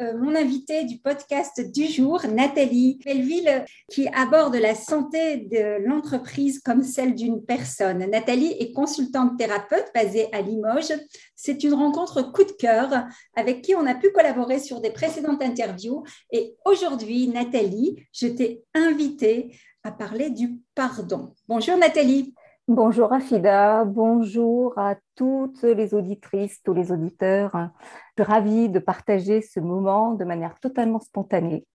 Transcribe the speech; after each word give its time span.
Euh, 0.00 0.16
mon 0.16 0.34
invité 0.34 0.84
du 0.84 0.98
podcast 0.98 1.60
du 1.72 1.86
jour, 1.86 2.22
Nathalie 2.26 2.98
Belleville, 3.04 3.64
qui 3.90 4.08
aborde 4.08 4.54
la 4.54 4.74
santé 4.74 5.36
de 5.36 5.86
l'entreprise 5.86 6.60
comme 6.60 6.82
celle 6.82 7.14
d'une 7.14 7.44
personne. 7.44 7.98
Nathalie 7.98 8.56
est 8.58 8.72
consultante 8.72 9.36
thérapeute 9.38 9.90
basée 9.94 10.28
à 10.32 10.40
Limoges. 10.40 10.94
C'est 11.36 11.62
une 11.62 11.74
rencontre 11.74 12.32
coup 12.32 12.44
de 12.44 12.52
cœur 12.52 13.06
avec 13.36 13.60
qui 13.62 13.74
on 13.74 13.86
a 13.86 13.94
pu 13.94 14.10
collaborer 14.12 14.58
sur 14.60 14.80
des 14.80 14.90
précédentes 14.90 15.42
interviews. 15.42 16.04
Et 16.30 16.54
aujourd'hui, 16.64 17.28
Nathalie, 17.28 18.06
je 18.12 18.28
t'ai 18.28 18.62
invitée 18.74 19.54
à 19.84 19.92
parler 19.92 20.30
du 20.30 20.58
pardon. 20.74 21.34
Bonjour 21.48 21.76
Nathalie. 21.76 22.34
Bonjour 22.68 23.12
Afida, 23.12 23.84
bonjour 23.84 24.78
à 24.78 24.94
toutes 25.16 25.62
les 25.62 25.94
auditrices, 25.94 26.62
tous 26.62 26.72
les 26.72 26.92
auditeurs. 26.92 27.70
Je 28.16 28.22
suis 28.22 28.32
ravie 28.32 28.68
de 28.68 28.78
partager 28.78 29.42
ce 29.42 29.58
moment 29.58 30.12
de 30.14 30.24
manière 30.24 30.58
totalement 30.60 31.00
spontanée. 31.00 31.66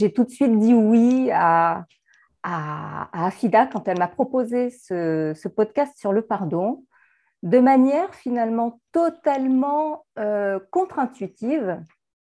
J'ai 0.00 0.10
tout 0.10 0.24
de 0.24 0.30
suite 0.30 0.58
dit 0.58 0.72
oui 0.72 1.30
à, 1.32 1.84
Afida 2.42 3.66
quand 3.66 3.86
elle 3.88 3.98
m'a 3.98 4.08
proposé 4.08 4.70
ce, 4.70 5.48
podcast 5.48 5.98
sur 5.98 6.14
le 6.14 6.22
pardon, 6.22 6.82
de 7.42 7.58
manière 7.58 8.14
finalement 8.14 8.80
totalement 8.92 10.06
euh, 10.18 10.58
contre-intuitive, 10.70 11.78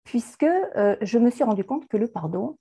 puisque 0.04 0.44
euh, 0.44 0.96
je 1.02 1.18
me 1.18 1.28
suis 1.28 1.44
rendu 1.44 1.64
compte 1.64 1.86
que 1.86 1.98
le 1.98 2.08
pardon, 2.08 2.58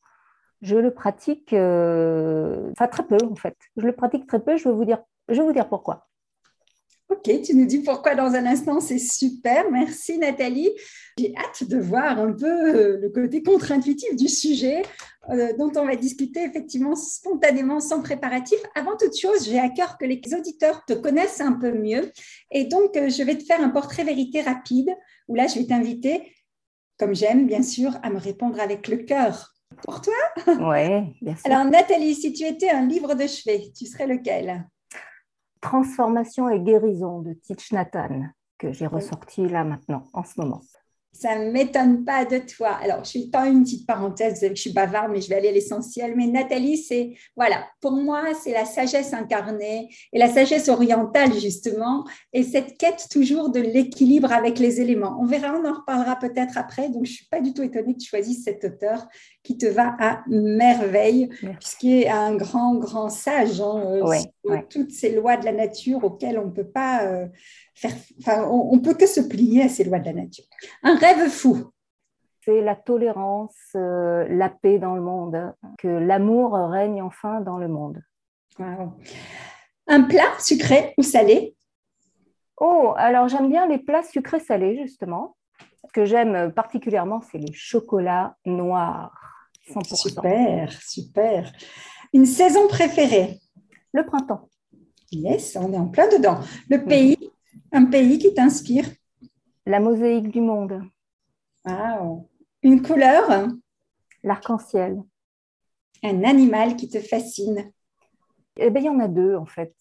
je 0.62 0.76
le 0.76 0.94
pratique, 0.94 1.54
euh, 1.54 2.70
enfin 2.72 2.88
très 2.88 3.04
peu 3.04 3.18
en 3.24 3.36
fait. 3.36 3.56
Je 3.78 3.86
le 3.86 3.94
pratique 3.94 4.28
très 4.28 4.42
peu. 4.44 4.58
Vais 4.58 4.72
vous 4.72 4.84
dire 4.84 5.00
je 5.30 5.36
vais 5.36 5.48
vous 5.48 5.54
dire 5.54 5.70
pourquoi. 5.70 6.10
Ok, 7.10 7.42
tu 7.42 7.56
nous 7.56 7.66
dis 7.66 7.80
pourquoi 7.80 8.14
dans 8.14 8.36
un 8.36 8.46
instant, 8.46 8.80
c'est 8.80 9.00
super. 9.00 9.72
Merci 9.72 10.20
Nathalie. 10.20 10.70
J'ai 11.18 11.34
hâte 11.36 11.68
de 11.68 11.80
voir 11.80 12.20
un 12.20 12.34
peu 12.34 12.46
euh, 12.46 12.98
le 13.02 13.10
côté 13.10 13.42
contre-intuitif 13.42 14.16
du 14.16 14.28
sujet 14.28 14.84
euh, 15.32 15.52
dont 15.58 15.72
on 15.76 15.86
va 15.86 15.96
discuter 15.96 16.44
effectivement 16.44 16.96
spontanément, 16.96 17.80
sans 17.80 18.04
préparatif. 18.04 18.60
Avant 18.76 18.96
toute 18.96 19.18
chose, 19.18 19.44
j'ai 19.46 19.58
à 19.58 19.70
cœur 19.70 19.98
que 19.98 20.06
les 20.06 20.22
auditeurs 20.38 20.86
te 20.86 20.94
connaissent 20.94 21.42
un 21.42 21.54
peu 21.54 21.72
mieux. 21.72 22.12
Et 22.52 22.66
donc, 22.66 22.96
euh, 22.96 23.10
je 23.10 23.24
vais 23.24 23.36
te 23.36 23.44
faire 23.44 23.60
un 23.60 23.70
portrait 23.70 24.04
vérité 24.04 24.42
rapide 24.42 24.90
où 25.28 25.34
là, 25.34 25.48
je 25.48 25.56
vais 25.56 25.66
t'inviter, 25.66 26.32
comme 27.00 27.16
j'aime 27.16 27.48
bien 27.48 27.64
sûr, 27.64 27.98
à 28.04 28.12
me 28.12 28.20
répondre 28.20 28.60
avec 28.60 28.88
le 28.88 28.98
cœur. 28.98 29.56
Pour 29.84 30.02
toi? 30.02 30.14
Oui, 30.48 31.16
bien 31.22 31.36
sûr. 31.36 31.46
Alors 31.46 31.66
Nathalie, 31.66 32.14
si 32.14 32.34
tu 32.34 32.44
étais 32.44 32.70
un 32.70 32.86
livre 32.86 33.16
de 33.16 33.26
chevet, 33.26 33.72
tu 33.76 33.86
serais 33.86 34.08
lequel? 34.08 34.68
Transformation 35.62 36.50
et 36.50 36.60
guérison 36.60 37.22
de 37.22 37.34
Tich 37.34 37.72
Nathan, 37.72 38.28
que 38.58 38.72
j'ai 38.72 38.88
ressorti 38.88 39.48
là 39.48 39.64
maintenant, 39.64 40.08
en 40.14 40.24
ce 40.24 40.40
moment. 40.40 40.62
Ça 41.12 41.38
ne 41.38 41.52
m'étonne 41.52 42.06
pas 42.06 42.24
de 42.24 42.38
toi. 42.38 42.78
Alors, 42.82 43.04
je 43.04 43.12
fais 43.12 43.28
pas 43.32 43.48
une 43.48 43.64
petite 43.64 43.86
parenthèse, 43.86 44.34
vous 44.34 44.40
savez 44.40 44.50
que 44.52 44.58
je 44.58 44.62
suis 44.62 44.74
bavarde, 44.74 45.12
mais 45.12 45.22
je 45.22 45.28
vais 45.28 45.36
aller 45.36 45.50
à 45.50 45.52
l'essentiel. 45.52 46.14
Mais 46.16 46.28
Nathalie, 46.28 46.78
c'est, 46.78 47.16
voilà, 47.36 47.66
pour 47.82 47.94
moi, 47.94 48.24
c'est 48.42 48.54
la 48.54 48.64
sagesse 48.64 49.14
incarnée 49.14 49.90
et 50.14 50.20
la 50.20 50.30
sagesse 50.30 50.70
orientale, 50.70 51.34
justement, 51.34 52.06
et 52.32 52.44
cette 52.44 52.78
quête 52.78 53.08
toujours 53.10 53.50
de 53.50 53.60
l'équilibre 53.60 54.32
avec 54.32 54.60
les 54.60 54.82
éléments. 54.82 55.18
On 55.20 55.26
verra, 55.26 55.60
on 55.60 55.68
en 55.68 55.74
reparlera 55.74 56.16
peut-être 56.16 56.58
après. 56.58 56.90
Donc, 56.90 57.06
je 57.06 57.12
ne 57.12 57.16
suis 57.16 57.28
pas 57.28 57.42
du 57.42 57.54
tout 57.54 57.64
étonnée 57.64 57.96
que 57.96 58.00
tu 58.00 58.10
choisisses 58.10 58.44
cet 58.44 58.64
auteur 58.64 59.08
qui 59.44 59.58
te 59.58 59.66
va 59.66 59.96
à 60.00 60.24
merveille, 60.28 61.30
puisqu'il 61.60 62.04
est 62.04 62.10
un 62.10 62.36
grand, 62.36 62.76
grand 62.76 63.10
sage, 63.10 63.60
hein, 63.60 64.00
euh, 64.48 64.58
toutes 64.70 64.92
ces 64.92 65.16
lois 65.16 65.38
de 65.38 65.46
la 65.46 65.54
nature 65.54 66.04
auxquelles 66.04 66.38
on 66.38 66.46
ne 66.46 66.52
peut 66.52 66.70
pas. 66.70 67.04
Euh, 67.04 67.26
on, 68.28 68.76
ne 68.76 68.82
peut 68.82 68.94
que 68.94 69.08
se 69.08 69.22
plier 69.22 69.64
à 69.64 69.70
ces 69.70 69.84
lois 69.84 70.00
de 70.00 70.06
la 70.06 70.14
nature. 70.14 70.46
Un 70.84 70.96
rêve 70.96 71.30
fou. 71.30 71.72
C'est 72.46 72.62
la 72.62 72.76
tolérance, 72.76 73.56
euh, 73.76 74.26
la 74.30 74.50
paix 74.50 74.80
dans 74.80 74.96
le 74.96 75.02
monde, 75.02 75.54
que 75.78 75.88
l'amour 75.88 76.54
règne 76.54 77.02
enfin 77.02 77.42
dans 77.42 77.58
le 77.58 77.68
monde. 77.68 78.02
Un 79.88 80.04
plat 80.04 80.32
sucré 80.40 80.94
ou 80.98 81.04
salé? 81.04 81.56
Oh, 82.58 82.94
alors 82.98 83.28
j'aime 83.28 83.50
bien 83.50 83.68
les 83.68 83.78
plats 83.78 84.04
sucrés 84.04 84.40
salés, 84.40 84.78
justement. 84.82 85.36
Ce 85.86 85.94
que 85.94 86.06
j'aime 86.06 86.52
particulièrement, 86.54 87.22
c'est 87.22 87.38
les 87.38 87.54
chocolats 87.54 88.36
noirs. 88.46 89.14
100%. 89.74 89.96
Super, 89.96 90.72
super. 90.82 91.52
Une 92.14 92.26
saison 92.26 92.68
préférée? 92.68 93.40
Le 93.94 94.06
printemps. 94.06 94.50
Yes, 95.12 95.58
on 95.60 95.72
est 95.74 95.78
en 95.78 95.88
plein 95.88 96.08
dedans. 96.08 96.40
Le 96.70 96.84
pays 96.84 97.18
un 97.72 97.86
pays 97.86 98.18
qui 98.18 98.34
t'inspire 98.34 98.86
La 99.66 99.80
mosaïque 99.80 100.30
du 100.30 100.42
monde. 100.42 100.84
Wow. 101.66 102.30
Une 102.64 102.82
couleur 102.82 103.48
L'arc-en-ciel. 104.24 105.02
Un 106.04 106.24
animal 106.24 106.76
qui 106.76 106.90
te 106.90 107.00
fascine 107.00 107.72
Eh 108.58 108.70
bien, 108.70 108.82
il 108.82 108.86
y 108.86 108.90
en 108.90 109.00
a 109.00 109.08
deux 109.08 109.36
en 109.36 109.46
fait. 109.46 109.74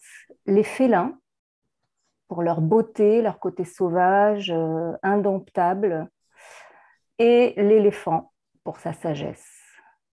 Les 0.45 0.63
félins, 0.63 1.17
pour 2.27 2.43
leur 2.43 2.61
beauté, 2.61 3.21
leur 3.21 3.39
côté 3.39 3.65
sauvage, 3.65 4.51
euh, 4.51 4.93
indomptable, 5.03 6.09
et 7.17 7.53
l'éléphant, 7.57 8.31
pour 8.63 8.79
sa 8.79 8.93
sagesse. 8.93 9.45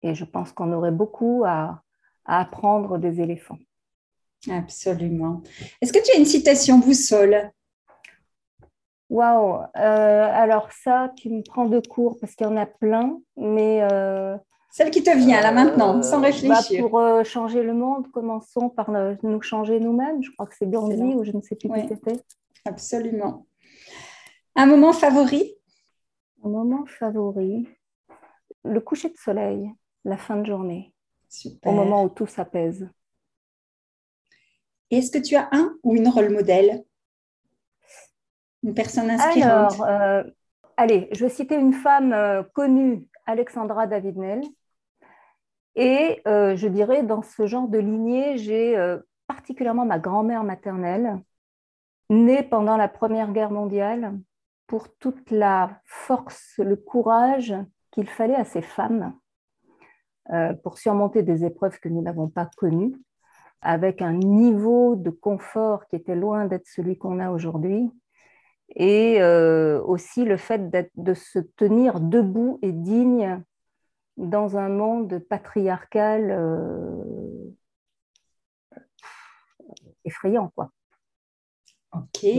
Et 0.02 0.16
je 0.16 0.26
pense 0.26 0.52
qu'on 0.52 0.74
aurait 0.74 0.92
beaucoup 0.92 1.44
à 1.46 1.84
apprendre 2.26 2.98
des 2.98 3.22
éléphants. 3.22 3.60
Absolument. 4.50 5.44
Est-ce 5.82 5.94
que 5.94 6.04
tu 6.04 6.12
as 6.12 6.20
une 6.20 6.26
citation 6.26 6.80
boussole? 6.80 7.52
Waouh 9.10 9.64
euh, 9.76 10.30
Alors 10.34 10.72
ça, 10.72 11.12
tu 11.16 11.30
me 11.30 11.42
prends 11.42 11.66
de 11.66 11.80
court 11.80 12.18
parce 12.20 12.36
qu'il 12.36 12.46
y 12.46 12.50
en 12.50 12.58
a 12.58 12.66
plein, 12.66 13.20
mais... 13.36 13.82
Euh, 13.92 14.38
Celle 14.72 14.92
qui 14.92 15.02
te 15.02 15.16
vient 15.16 15.42
là 15.42 15.52
maintenant, 15.52 16.02
sans 16.04 16.18
euh, 16.18 16.22
bah, 16.22 16.28
réfléchir. 16.28 16.88
pour 16.88 17.02
changer 17.26 17.64
le 17.64 17.74
monde, 17.74 18.10
commençons 18.12 18.70
par 18.70 18.92
nous 18.92 19.42
changer 19.42 19.80
nous-mêmes. 19.80 20.22
Je 20.22 20.32
crois 20.32 20.46
que 20.46 20.56
c'est 20.56 20.70
Gandhi 20.70 21.16
ou 21.16 21.24
je 21.24 21.32
ne 21.32 21.42
sais 21.42 21.56
plus 21.56 21.70
qui 21.70 21.88
c'était. 21.88 22.22
Absolument. 22.66 23.48
Un 24.56 24.66
moment 24.68 24.94
favori? 24.94 25.56
Un 26.44 26.50
moment 26.50 26.86
favori 26.86 27.68
Le 28.64 28.80
coucher 28.80 29.10
de 29.10 29.18
soleil, 29.18 29.72
la 30.06 30.18
fin 30.18 30.38
de 30.38 30.46
journée. 30.46 30.94
Super. 31.30 31.72
Au 31.72 31.76
moment 31.76 32.04
où 32.04 32.10
tout 32.10 32.28
s'apaise. 32.28 32.90
Est-ce 34.92 35.12
que 35.12 35.20
tu 35.20 35.36
as 35.36 35.48
un 35.52 35.76
ou 35.84 35.96
une 35.96 36.08
rôle 36.08 36.30
modèle? 36.30 36.84
Une 38.64 38.74
personne 38.74 39.10
inspirante 39.10 39.80
Alors, 39.80 39.84
euh, 39.84 40.24
allez, 40.78 41.10
je 41.12 41.26
vais 41.26 41.30
citer 41.30 41.56
une 41.56 41.74
femme 41.74 42.14
euh, 42.14 42.44
connue, 42.54 43.08
Alexandra 43.26 43.88
David-Nel. 43.88 44.42
Et 45.76 46.22
euh, 46.28 46.56
je 46.56 46.68
dirais, 46.68 47.04
dans 47.04 47.22
ce 47.22 47.48
genre 47.48 47.68
de 47.68 47.78
lignée, 47.78 48.38
j'ai 48.38 48.76
particulièrement 49.28 49.86
ma 49.86 50.00
grand-mère 50.00 50.44
maternelle, 50.44 51.22
née 52.10 52.44
pendant 52.44 52.76
la 52.76 52.88
Première 52.88 53.32
Guerre 53.32 53.52
mondiale, 53.52 54.20
pour 54.68 54.94
toute 54.98 55.32
la 55.32 55.80
force, 55.86 56.56
le 56.58 56.76
courage 56.76 57.56
qu'il 57.92 58.08
fallait 58.08 58.36
à 58.36 58.46
ces 58.46 58.62
femmes 58.62 59.14
pour 60.64 60.78
surmonter 60.78 61.24
des 61.24 61.44
épreuves 61.44 61.80
que 61.80 61.90
nous 61.90 62.04
n'avons 62.04 62.28
pas 62.28 62.50
connues, 62.58 62.96
avec 63.62 64.02
un 64.02 64.14
niveau 64.14 64.96
de 64.96 65.10
confort 65.10 65.88
qui 65.88 65.96
était 65.96 66.16
loin 66.16 66.46
d'être 66.46 66.68
celui 66.68 66.98
qu'on 66.98 67.20
a 67.20 67.32
aujourd'hui, 67.32 67.90
et 68.76 69.22
euh, 69.22 69.82
aussi 69.82 70.26
le 70.26 70.38
fait 70.38 70.70
de 70.96 71.14
se 71.14 71.40
tenir 71.40 72.00
debout 72.00 72.60
et 72.62 72.72
digne 72.72 73.42
dans 74.18 74.58
un 74.58 74.70
monde 74.70 75.20
patriarcal 75.30 76.30
euh, 76.32 77.04
effrayant, 80.06 80.52
quoi. 80.56 80.72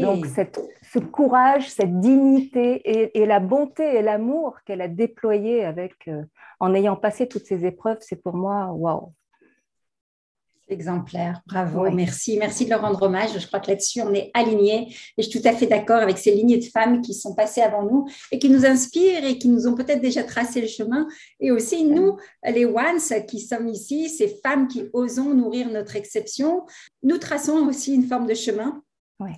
Donc, 0.01 0.27
ce 0.27 0.99
courage, 1.01 1.69
cette 1.71 1.99
dignité 1.99 3.19
et, 3.19 3.27
la 3.27 3.41
bonté 3.41 3.97
et 3.97 4.03
l'amour 4.03 4.59
qu'elle 4.65 4.81
a 4.81 4.87
déployé 4.87 5.65
avec, 5.65 6.07
euh, 6.07 6.23
en 6.61 6.73
ayant 6.73 6.95
passé 6.95 7.27
toutes 7.27 7.47
ces 7.47 7.65
épreuves, 7.65 7.99
c'est 8.01 8.23
pour 8.23 8.35
moi, 8.35 8.67
waouh. 8.67 9.13
Exemplaire, 10.71 11.43
bravo, 11.49 11.91
merci, 11.91 12.39
merci 12.39 12.65
de 12.65 12.71
leur 12.71 12.83
rendre 12.83 13.03
hommage. 13.03 13.37
Je 13.37 13.45
crois 13.45 13.59
que 13.59 13.73
là-dessus, 13.73 14.03
on 14.03 14.15
est 14.15 14.31
alignés 14.35 14.87
et 15.19 15.23
je 15.23 15.29
suis 15.29 15.41
tout 15.41 15.49
à 15.49 15.53
fait 15.53 15.67
d'accord 15.67 15.99
avec 15.99 16.17
ces 16.17 16.31
lignées 16.31 16.59
de 16.59 16.65
femmes 16.65 17.03
qui 17.03 17.13
sont 17.13 17.35
passées 17.35 17.61
avant 17.61 17.83
nous 17.83 18.07
et 18.31 18.39
qui 18.39 18.49
nous 18.49 18.65
inspirent 18.65 19.25
et 19.25 19.37
qui 19.37 19.49
nous 19.49 19.67
ont 19.67 19.75
peut-être 19.75 20.01
déjà 20.01 20.23
tracé 20.23 20.61
le 20.61 20.69
chemin. 20.69 21.09
Et 21.41 21.51
aussi, 21.51 21.83
nous, 21.85 22.19
les 22.45 22.67
ones 22.67 23.01
qui 23.27 23.41
sommes 23.41 23.67
ici, 23.67 24.09
ces 24.09 24.29
femmes 24.45 24.69
qui 24.69 24.85
osons 24.93 25.35
nourrir 25.35 25.69
notre 25.71 25.97
exception, 25.97 26.63
nous 27.03 27.19
traçons 27.19 27.67
aussi 27.67 27.93
une 27.93 28.05
forme 28.05 28.29
de 28.29 28.35
chemin 28.35 28.81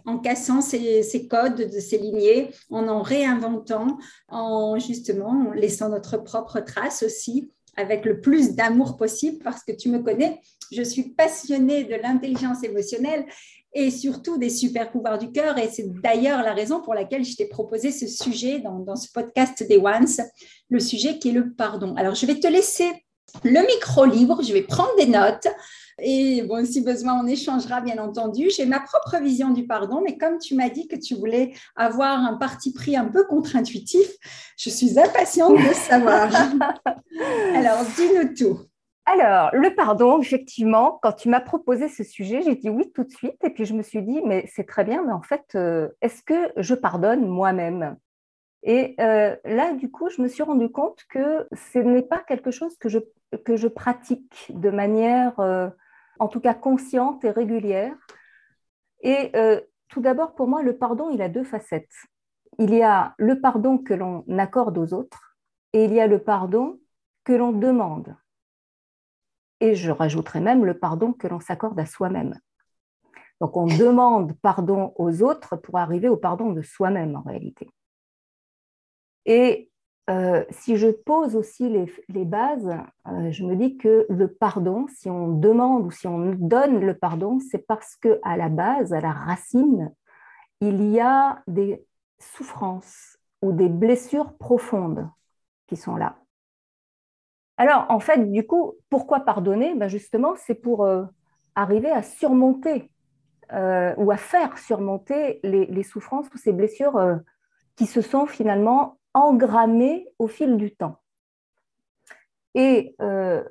en 0.05 0.19
cassant 0.19 0.61
ces, 0.61 1.27
codes 1.31 1.57
de 1.57 1.81
ces 1.81 1.99
lignées, 1.99 2.51
en 2.71 2.89
en 2.89 3.03
réinventant, 3.03 3.99
en 4.29 4.79
justement 4.79 5.51
laissant 5.53 5.89
notre 5.89 6.19
propre 6.19 6.61
trace 6.61 7.03
aussi 7.03 7.51
avec 7.77 8.05
le 8.05 8.21
plus 8.21 8.55
d'amour 8.55 8.97
possible 8.97 9.43
parce 9.43 9.65
que 9.65 9.73
tu 9.73 9.89
me 9.89 10.01
connais, 10.01 10.41
je 10.71 10.83
suis 10.83 11.11
passionnée 11.11 11.85
de 11.85 11.95
l'intelligence 11.95 12.63
émotionnelle 12.65 13.25
et 13.75 13.91
surtout 13.91 14.37
des 14.37 14.51
super 14.51 14.91
pouvoirs 14.91 15.19
du 15.19 15.33
cœur. 15.33 15.59
Et 15.59 15.69
c'est 15.69 15.89
d'ailleurs 16.03 16.43
la 16.43 16.53
raison 16.53 16.83
pour 16.83 16.95
laquelle 16.95 17.25
je 17.25 17.37
t'ai 17.37 17.47
proposé 17.47 17.91
ce 17.91 18.07
sujet 18.07 18.59
dans, 18.59 18.79
dans 18.79 18.97
ce 18.97 19.11
podcast 19.13 19.67
des 19.67 19.79
Ones, 19.79 20.07
le 20.69 20.81
sujet 20.81 21.19
qui 21.19 21.31
est 21.31 21.33
le 21.33 21.53
pardon. 21.53 21.95
Alors, 21.97 22.15
je 22.15 22.27
vais 22.27 22.39
te 22.39 22.47
laisser 22.47 22.91
le 23.45 23.67
micro 23.67 24.05
libre, 24.05 24.43
je 24.43 24.53
vais 24.53 24.63
prendre 24.63 24.95
des 24.97 25.07
notes. 25.07 25.49
Et 25.99 26.43
bon, 26.43 26.65
si 26.65 26.83
besoin, 26.83 27.23
on 27.23 27.27
échangera, 27.27 27.81
bien 27.81 27.99
entendu. 27.99 28.51
J'ai 28.57 28.67
ma 28.67 28.81
propre 28.81 29.23
vision 29.23 29.51
du 29.51 29.67
pardon, 29.67 30.03
mais 30.05 30.17
comme 30.17 30.39
tu 30.39 30.55
m'as 30.55 30.69
dit 30.69 30.89
que 30.89 30.97
tu 30.97 31.15
voulais 31.15 31.53
avoir 31.77 32.19
un 32.19 32.35
parti 32.35 32.73
pris 32.73 32.97
un 32.97 33.07
peu 33.07 33.25
contre-intuitif, 33.25 34.09
je 34.57 34.71
suis 34.71 34.99
impatiente 34.99 35.57
de 35.57 35.75
savoir. 35.75 36.31
Alors, 37.55 37.85
dis-nous 37.97 38.35
tout. 38.35 38.61
Alors, 39.05 39.51
le 39.53 39.75
pardon, 39.75 40.21
effectivement, 40.21 41.01
quand 41.03 41.13
tu 41.13 41.29
m'as 41.29 41.41
proposé 41.41 41.89
ce 41.89 42.05
sujet, 42.05 42.43
j'ai 42.43 42.55
dit 42.55 42.71
oui 42.71 42.91
tout 42.95 43.03
de 43.03 43.11
suite. 43.11 43.43
Et 43.45 43.51
puis, 43.51 43.65
je 43.65 43.75
me 43.75 43.83
suis 43.83 44.03
dit, 44.03 44.21
mais 44.25 44.49
c'est 44.53 44.67
très 44.67 44.85
bien, 44.85 45.03
mais 45.05 45.13
en 45.13 45.23
fait, 45.23 45.45
euh, 45.57 45.89
est-ce 46.03 46.23
que 46.23 46.53
je 46.57 46.75
pardonne 46.75 47.27
moi-même? 47.27 47.97
Et 48.63 48.95
euh, 49.01 49.37
là, 49.45 49.75
du 49.75 49.91
coup, 49.91 50.09
je 50.09 50.23
me 50.23 50.29
suis 50.29 50.43
rendu 50.43 50.71
compte 50.71 51.05
que 51.09 51.49
ce 51.53 51.79
n'est 51.79 52.03
pas 52.03 52.21
quelque 52.21 52.51
chose 52.51 52.77
que 52.79 52.89
je, 52.89 52.99
que 53.45 53.57
je 53.57 53.67
pratique 53.67 54.53
de 54.55 54.71
manière 54.71 55.39
euh, 55.41 55.69
en 56.19 56.29
tout 56.29 56.41
cas 56.41 56.55
consciente 56.55 57.25
et 57.25 57.31
régulière. 57.31 57.97
Et 59.01 59.31
euh, 59.35 59.61
tout 59.89 60.01
d'abord, 60.01 60.35
pour 60.35 60.47
moi, 60.47 60.63
le 60.63 60.77
pardon, 60.77 61.11
il 61.11 61.21
a 61.23 61.29
deux 61.29 61.45
facettes. 61.45 62.07
Il 62.59 62.73
y 62.73 62.83
a 62.83 63.15
le 63.19 63.41
pardon 63.41 63.79
que 63.79 63.95
l'on 63.95 64.25
accorde 64.39 64.79
aux 64.79 64.95
autres 64.95 65.37
et 65.73 65.85
il 65.85 65.93
y 65.93 66.01
a 66.01 66.07
le 66.07 66.21
pardon 66.21 66.79
que 67.25 67.33
l'on 67.33 67.53
demande. 67.53 68.15
Et 69.61 69.75
je 69.75 69.91
rajouterai 69.91 70.41
même 70.41 70.65
le 70.65 70.79
pardon 70.79 71.13
que 71.13 71.27
l'on 71.27 71.41
s'accorde 71.41 71.79
à 71.81 71.87
soi-même. 71.87 72.39
Donc 73.41 73.57
on 73.57 73.67
demande 73.67 74.35
pardon 74.41 74.93
aux 74.97 75.23
autres 75.23 75.57
pour 75.57 75.79
arriver 75.79 76.09
au 76.09 76.17
pardon 76.17 76.53
de 76.53 76.63
soi-même 76.63 77.17
en 77.17 77.23
réalité. 77.23 77.69
Et 79.27 79.71
euh, 80.11 80.45
si 80.51 80.77
je 80.77 80.89
pose 80.89 81.37
aussi 81.37 81.69
les, 81.69 82.25
bases, 82.25 82.77
euh, 83.07 83.31
je 83.31 83.45
me 83.45 83.55
dis 83.55 83.77
que 83.77 84.05
le 84.09 84.27
pardon, 84.27 84.87
si 84.89 85.09
on 85.09 85.29
demande 85.29 85.87
ou 85.87 85.91
si 85.93 86.09
on 86.09 86.33
donne 86.35 86.81
le 86.81 86.95
pardon, 86.95 87.39
c'est 87.39 87.67
parce 87.67 87.95
que 87.97 88.19
à 88.25 88.37
la 88.37 88.49
base, 88.49 88.93
à 88.93 89.01
la 89.01 89.13
racine, 89.13 89.95
il 90.61 90.91
y 90.91 90.99
a 90.99 91.43
des 91.47 91.85
souffrances 92.19 93.17
ou 93.43 93.53
des 93.53 93.69
blessures 93.69 94.37
profondes 94.39 95.09
qui 95.69 95.77
sont 95.77 95.97
là. 95.97 96.17
Alors, 97.57 97.87
en 97.89 98.01
fait, 98.01 98.31
du 98.31 98.45
coup, 98.45 98.75
pourquoi 98.91 99.21
pardonner? 99.21 99.75
Ben 99.75 99.89
Justement, 99.89 100.35
c'est 100.37 100.55
pour 100.57 100.85
euh, 100.85 101.05
arriver 101.55 101.91
à 101.91 102.03
surmonter 102.03 102.89
ou 103.99 104.11
à 104.11 104.17
faire 104.17 104.57
surmonter 104.57 105.39
les, 105.43 105.67
les 105.67 105.83
souffrances 105.83 106.27
ou 106.35 106.39
ces 106.39 106.55
blessures 106.55 107.19
qui 107.77 107.85
se 107.85 108.01
sont 108.01 108.25
finalement 108.25 108.99
engrammé 109.15 110.09
au 110.19 110.29
fil 110.29 110.57
du 110.57 110.75
temps. 110.75 111.01
Et 112.55 112.95
euh, 113.01 113.43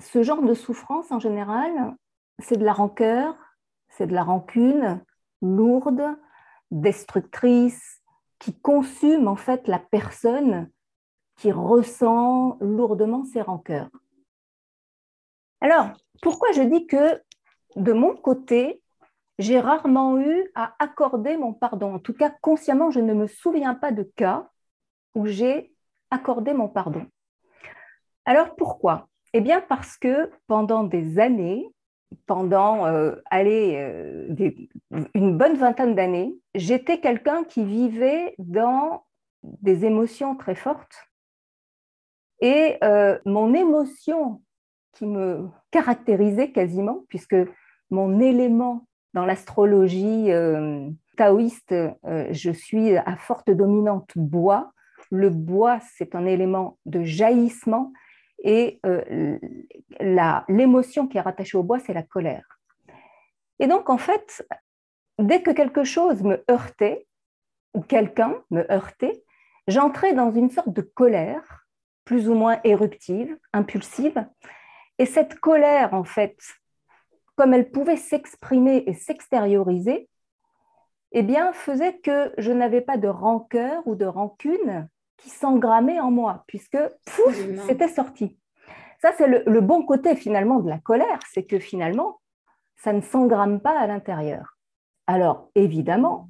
ce 0.00 0.22
genre 0.22 0.42
de 0.42 0.54
souffrance, 0.54 1.10
en 1.10 1.18
général, 1.18 1.96
c'est 2.38 2.56
de 2.56 2.64
la 2.64 2.72
rancœur, 2.72 3.36
c'est 3.88 4.06
de 4.06 4.14
la 4.14 4.22
rancune 4.22 5.02
lourde, 5.40 6.16
destructrice, 6.70 8.02
qui 8.38 8.58
consume 8.58 9.28
en 9.28 9.36
fait 9.36 9.66
la 9.68 9.78
personne 9.78 10.70
qui 11.36 11.52
ressent 11.52 12.58
lourdement 12.60 13.24
ses 13.24 13.40
rancœurs. 13.40 13.90
Alors, 15.60 15.90
pourquoi 16.22 16.52
je 16.52 16.62
dis 16.62 16.86
que 16.86 17.22
de 17.76 17.92
mon 17.92 18.14
côté, 18.16 18.82
j'ai 19.38 19.60
rarement 19.60 20.18
eu 20.18 20.50
à 20.54 20.74
accorder 20.78 21.36
mon 21.36 21.52
pardon. 21.52 21.94
En 21.94 21.98
tout 21.98 22.14
cas, 22.14 22.30
consciemment, 22.40 22.90
je 22.90 23.00
ne 23.00 23.14
me 23.14 23.26
souviens 23.26 23.74
pas 23.74 23.92
de 23.92 24.02
cas 24.02 24.50
où 25.14 25.26
j'ai 25.26 25.74
accordé 26.10 26.52
mon 26.52 26.68
pardon. 26.68 27.06
Alors 28.24 28.56
pourquoi? 28.56 29.08
Eh 29.32 29.40
bien 29.40 29.60
parce 29.60 29.96
que 29.96 30.30
pendant 30.46 30.84
des 30.84 31.18
années, 31.18 31.68
pendant 32.26 32.86
euh, 32.86 33.16
euh, 33.34 34.26
une 35.14 35.36
bonne 35.36 35.56
vingtaine 35.56 35.94
d'années, 35.94 36.34
j'étais 36.54 37.00
quelqu'un 37.00 37.44
qui 37.44 37.64
vivait 37.64 38.34
dans 38.38 39.04
des 39.42 39.84
émotions 39.84 40.36
très 40.36 40.54
fortes. 40.54 41.08
Et 42.40 42.76
euh, 42.84 43.18
mon 43.24 43.54
émotion 43.54 44.42
qui 44.92 45.06
me 45.06 45.48
caractérisait 45.70 46.52
quasiment, 46.52 47.04
puisque 47.08 47.36
mon 47.90 48.20
élément 48.20 48.86
dans 49.16 49.24
l'astrologie 49.24 50.30
euh, 50.30 50.90
taoïste, 51.16 51.72
euh, 51.72 52.28
je 52.32 52.50
suis 52.50 52.94
à 52.98 53.16
forte 53.16 53.50
dominante 53.50 54.10
bois. 54.14 54.72
Le 55.10 55.30
bois, 55.30 55.80
c'est 55.94 56.14
un 56.14 56.26
élément 56.26 56.78
de 56.84 57.02
jaillissement 57.02 57.94
et 58.44 58.78
euh, 58.84 59.38
l'émotion 60.50 61.08
qui 61.08 61.16
est 61.16 61.22
rattachée 61.22 61.56
au 61.56 61.62
bois, 61.62 61.78
c'est 61.78 61.94
la 61.94 62.02
colère. 62.02 62.58
Et 63.58 63.66
donc, 63.66 63.88
en 63.88 63.96
fait, 63.96 64.46
dès 65.18 65.40
que 65.40 65.50
quelque 65.50 65.84
chose 65.84 66.22
me 66.22 66.44
heurtait, 66.50 67.06
ou 67.72 67.80
quelqu'un 67.80 68.34
me 68.50 68.70
heurtait, 68.70 69.24
j'entrais 69.66 70.12
dans 70.12 70.30
une 70.30 70.50
sorte 70.50 70.74
de 70.74 70.82
colère, 70.82 71.66
plus 72.04 72.28
ou 72.28 72.34
moins 72.34 72.60
éruptive, 72.64 73.34
impulsive. 73.54 74.26
Et 74.98 75.06
cette 75.06 75.40
colère, 75.40 75.94
en 75.94 76.04
fait, 76.04 76.36
comme 77.36 77.54
elle 77.54 77.70
pouvait 77.70 77.96
s'exprimer 77.96 78.82
et 78.86 78.94
s'extérioriser, 78.94 80.08
eh 81.12 81.22
bien, 81.22 81.52
faisait 81.52 81.98
que 81.98 82.32
je 82.38 82.50
n'avais 82.50 82.80
pas 82.80 82.96
de 82.96 83.08
rancœur 83.08 83.82
ou 83.86 83.94
de 83.94 84.06
rancune 84.06 84.88
qui 85.16 85.30
s'engrammait 85.30 86.00
en 86.00 86.10
moi, 86.10 86.44
puisque 86.46 86.78
c'était 87.66 87.88
sorti. 87.88 88.38
Ça, 89.00 89.12
c'est 89.16 89.26
le, 89.26 89.60
bon 89.60 89.84
côté 89.84 90.16
finalement 90.16 90.60
de 90.60 90.68
la 90.68 90.78
colère, 90.78 91.20
c'est 91.32 91.44
que 91.44 91.58
finalement, 91.58 92.20
ça 92.76 92.92
ne 92.92 93.00
s'engramme 93.00 93.60
pas 93.60 93.78
à 93.78 93.86
l'intérieur. 93.86 94.56
Alors, 95.06 95.50
évidemment, 95.54 96.28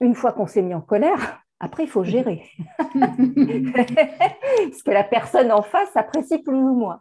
une 0.00 0.14
fois 0.14 0.32
qu'on 0.32 0.46
s'est 0.46 0.62
mis 0.62 0.74
en 0.74 0.80
colère, 0.80 1.42
après, 1.60 1.84
il 1.84 1.88
faut 1.88 2.04
gérer. 2.04 2.50
Ce 2.94 4.82
que 4.82 4.90
la 4.90 5.04
personne 5.04 5.52
en 5.52 5.62
face 5.62 5.96
apprécie 5.96 6.42
plus 6.42 6.58
ou 6.58 6.74
moins. 6.74 7.00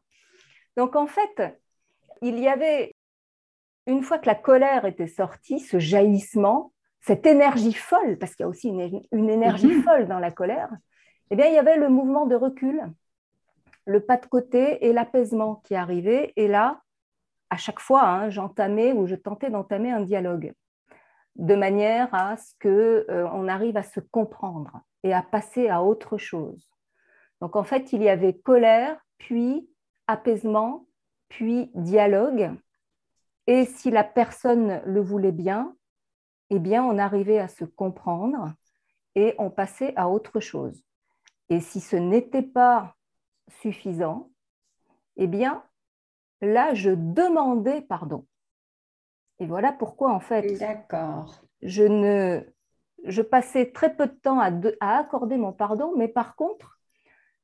Donc, 0.77 0.95
en 0.95 1.07
fait, 1.07 1.59
il 2.21 2.39
y 2.39 2.47
avait 2.47 2.93
une 3.87 4.03
fois 4.03 4.17
que 4.17 4.27
la 4.27 4.35
colère 4.35 4.85
était 4.85 5.07
sortie, 5.07 5.59
ce 5.59 5.79
jaillissement, 5.79 6.71
cette 7.01 7.25
énergie 7.25 7.73
folle, 7.73 8.17
parce 8.17 8.35
qu'il 8.35 8.43
y 8.43 8.47
a 8.47 8.49
aussi 8.49 8.69
une, 8.69 9.29
énergie 9.29 9.67
mhm. 9.67 9.83
folle 9.83 10.07
dans 10.07 10.19
la 10.19 10.31
colère, 10.31 10.69
eh 11.31 11.35
bien, 11.35 11.47
il 11.47 11.53
y 11.53 11.57
avait 11.57 11.77
le 11.77 11.89
mouvement 11.89 12.25
de 12.25 12.35
recul, 12.35 12.81
le 13.85 13.99
pas 13.99 14.17
de 14.17 14.25
côté 14.25 14.85
et 14.85 14.93
l'apaisement 14.93 15.55
qui 15.65 15.75
arrivait. 15.75 16.31
Et 16.35 16.47
là, 16.47 16.81
à 17.49 17.57
chaque 17.57 17.79
fois, 17.79 18.03
hein, 18.03 18.29
j'entamais 18.29 18.93
ou 18.93 19.05
je 19.05 19.15
tentais 19.15 19.49
d'entamer 19.49 19.91
un 19.91 20.01
dialogue, 20.01 20.53
de 21.35 21.55
manière 21.55 22.13
à 22.13 22.37
ce 22.37 22.53
qu'on 22.61 22.69
euh, 22.69 23.47
arrive 23.47 23.77
à 23.77 23.83
se 23.83 23.99
comprendre 23.99 24.81
et 25.03 25.13
à 25.13 25.21
passer 25.21 25.67
à 25.67 25.83
autre 25.83 26.17
chose. 26.17 26.69
Donc, 27.41 27.57
en 27.57 27.63
fait, 27.63 27.91
il 27.91 28.01
y 28.01 28.09
avait 28.09 28.37
colère, 28.37 28.97
puis 29.17 29.67
apaisement, 30.07 30.85
puis 31.27 31.71
dialogue. 31.75 32.51
Et 33.47 33.65
si 33.65 33.91
la 33.91 34.03
personne 34.03 34.81
le 34.85 35.01
voulait 35.01 35.31
bien, 35.31 35.75
eh 36.49 36.59
bien, 36.59 36.83
on 36.83 36.97
arrivait 36.97 37.39
à 37.39 37.47
se 37.47 37.65
comprendre 37.65 38.53
et 39.15 39.35
on 39.37 39.49
passait 39.49 39.93
à 39.95 40.09
autre 40.09 40.39
chose. 40.39 40.83
Et 41.49 41.59
si 41.59 41.79
ce 41.79 41.95
n'était 41.95 42.41
pas 42.41 42.95
suffisant, 43.61 44.31
eh 45.17 45.27
bien, 45.27 45.63
là, 46.41 46.73
je 46.73 46.91
demandais 46.91 47.81
pardon. 47.81 48.25
Et 49.39 49.45
voilà 49.45 49.73
pourquoi, 49.73 50.13
en 50.13 50.19
fait, 50.19 50.57
je 51.61 51.83
ne 51.83 52.43
je 53.05 53.21
passais 53.21 53.71
très 53.71 53.93
peu 53.93 54.07
de 54.07 54.13
temps 54.13 54.39
à, 54.39 54.49
à, 54.79 54.99
accorder 54.99 55.37
mon 55.37 55.51
pardon, 55.51 55.93
mais 55.97 56.07
par 56.07 56.35
contre, 56.37 56.79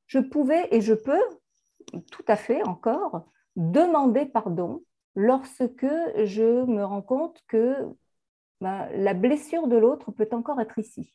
je 0.06 0.18
pouvais 0.18 0.66
et 0.70 0.80
je 0.80 0.94
peux 0.94 1.20
tout 2.10 2.24
à 2.28 2.36
fait 2.36 2.62
encore 2.66 3.26
demander 3.56 4.24
pardon 4.24 4.82
lorsque 5.14 5.86
je 6.24 6.64
me 6.64 6.84
rends 6.84 7.02
compte 7.02 7.38
que 7.48 7.74
ben, 8.60 8.88
la 8.94 9.14
blessure 9.14 9.68
de 9.68 9.76
l'autre 9.76 10.10
peut 10.10 10.28
encore 10.32 10.60
être 10.60 10.78
ici. 10.78 11.14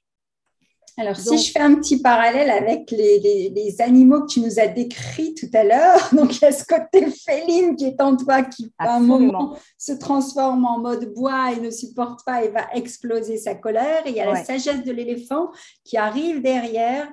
Alors, 0.97 1.17
si 1.17 1.37
je 1.37 1.51
fais 1.51 1.59
un 1.59 1.75
petit 1.75 2.01
parallèle 2.01 2.49
avec 2.49 2.89
les, 2.91 3.75
animaux 3.79 4.21
que 4.21 4.27
tu 4.27 4.39
nous 4.39 4.59
as 4.59 4.67
décrits 4.67 5.35
tout 5.35 5.49
à 5.53 5.65
l'heure, 5.65 6.09
donc 6.13 6.37
il 6.37 6.41
y 6.41 6.45
a 6.45 6.53
ce 6.53 6.63
côté 6.63 7.11
féline 7.11 7.75
qui 7.75 7.85
est 7.85 8.01
en 8.01 8.15
toi 8.15 8.43
qui, 8.43 8.71
à 8.77 8.95
un 8.95 8.99
moment, 9.01 9.57
se 9.77 9.91
transforme 9.91 10.63
en 10.63 10.79
mode 10.79 11.13
bois 11.13 11.51
et 11.51 11.59
ne 11.59 11.69
supporte 11.69 12.23
pas 12.25 12.45
et 12.45 12.49
va 12.49 12.67
exploser 12.73 13.37
sa 13.37 13.55
colère. 13.55 14.07
Et 14.07 14.11
il 14.11 14.15
y 14.15 14.21
a 14.21 14.25
la 14.25 14.41
sagesse 14.43 14.83
de 14.83 14.91
l'éléphant 14.93 15.51
qui 15.83 15.97
arrive 15.97 16.41
derrière 16.41 17.09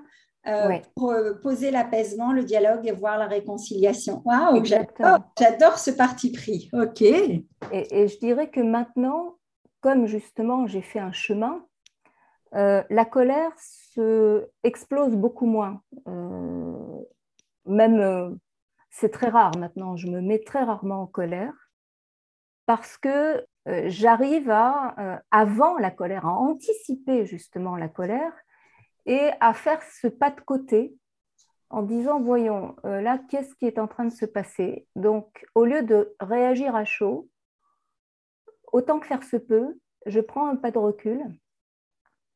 euh, 0.49 0.79
pour 0.97 1.13
euh, 1.13 1.35
poser 1.35 1.71
l'apaisement, 1.71 2.33
le 2.33 2.43
dialogue 2.43 2.87
et 2.87 2.93
voir 2.93 3.17
la 3.17 3.27
réconciliation. 3.27 4.23
Waouh, 4.25 4.65
j'adore 4.65 5.79
ce 5.79 5.93
parti 5.93 6.33
pris. 6.33 6.69
OK. 6.73 7.01
et 7.03 7.43
je 8.09 8.19
dirais 8.19 8.51
que 8.51 8.61
maintenant, 8.61 9.37
comme 9.81 10.07
justement 10.07 10.67
j'ai 10.67 10.83
fait 10.83 10.99
un 10.99 11.13
chemin, 11.13 11.65
euh, 12.55 12.83
la 12.91 13.05
colère 13.05 13.53
se 13.57 14.49
explose 14.65 15.15
beaucoup 15.15 15.47
moins. 15.47 15.81
Euh, 16.09 17.03
même, 17.67 18.39
c'est 18.91 19.11
très 19.11 19.29
rare 19.29 19.53
maintenant, 19.57 19.97
je 19.97 20.09
me 20.09 20.21
mets 20.21 20.41
très 20.41 20.65
rarement 20.65 21.03
en 21.03 21.07
colère 21.07 21.55
parce 22.67 22.99
que 22.99 23.47
j'arrive 23.87 24.51
à, 24.51 25.23
avant 25.31 25.79
la 25.79 25.93
colère, 25.93 26.27
à 26.27 26.35
anticiper 26.35 27.27
justement 27.27 27.77
la 27.77 27.89
colère 27.89 28.33
et 29.07 29.31
à 29.41 29.55
faire 29.55 29.83
ce 29.83 30.07
pas 30.07 30.31
de 30.31 30.41
côté 30.41 30.95
en 31.71 31.83
disant, 31.83 32.21
voyons, 32.21 32.77
là, 32.85 33.19
qu'est-ce 33.31 33.55
qui 33.55 33.67
est 33.67 33.79
en 33.79 33.89
train 33.89 34.05
de 34.05 34.13
se 34.13 34.27
passer? 34.27 34.87
Donc, 34.95 35.47
au 35.55 35.65
lieu 35.65 35.83
de 35.83 36.15
réagir 36.21 36.77
à 36.77 36.85
chaud, 36.85 37.31
autant 38.73 39.01
que 39.01 39.07
faire 39.07 39.25
se 39.25 39.37
peut, 39.37 39.79
je 40.07 40.21
prends 40.21 40.49
un 40.49 40.57
pas 40.57 40.71
de 40.71 40.79
recul 40.79 41.23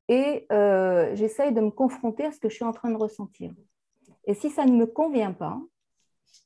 et 0.08 0.46
euh, 0.52 1.14
j'essaye 1.14 1.52
de 1.52 1.60
me 1.60 1.70
confronter 1.70 2.24
à 2.24 2.32
ce 2.32 2.38
que 2.38 2.48
je 2.48 2.54
suis 2.54 2.64
en 2.64 2.72
train 2.72 2.90
de 2.90 2.96
ressentir. 2.96 3.52
Et 4.24 4.34
si 4.34 4.50
ça 4.50 4.64
ne 4.64 4.72
me 4.72 4.86
convient 4.86 5.32
pas, 5.32 5.60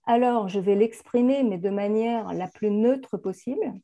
alors 0.06 0.48
je 0.48 0.60
vais 0.60 0.74
l'exprimer, 0.74 1.42
mais 1.42 1.58
de 1.58 1.70
manière 1.70 2.32
la 2.32 2.48
plus 2.48 2.70
neutre 2.70 3.16
possible. 3.18 3.74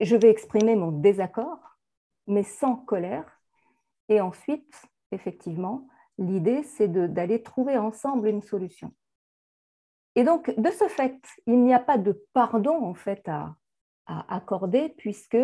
Je 0.00 0.16
vais 0.16 0.30
exprimer 0.30 0.76
mon 0.76 0.92
désaccord, 0.92 1.76
mais 2.26 2.42
sans 2.42 2.76
colère. 2.76 3.40
Et 4.08 4.20
ensuite, 4.20 4.74
effectivement, 5.12 5.86
l'idée, 6.18 6.62
c'est 6.62 6.88
d'aller 6.88 7.42
trouver 7.42 7.78
ensemble 7.78 8.28
une 8.28 8.42
solution. 8.42 8.92
Et 10.16 10.24
donc, 10.24 10.54
de 10.58 10.70
ce 10.70 10.88
fait, 10.88 11.20
il 11.46 11.62
n'y 11.62 11.74
a 11.74 11.78
pas 11.78 11.98
de 11.98 12.24
pardon 12.32 12.84
en 12.84 12.94
fait 12.94 13.28
à, 13.28 13.56
accorder, 14.06 14.88
puisque 14.88 15.38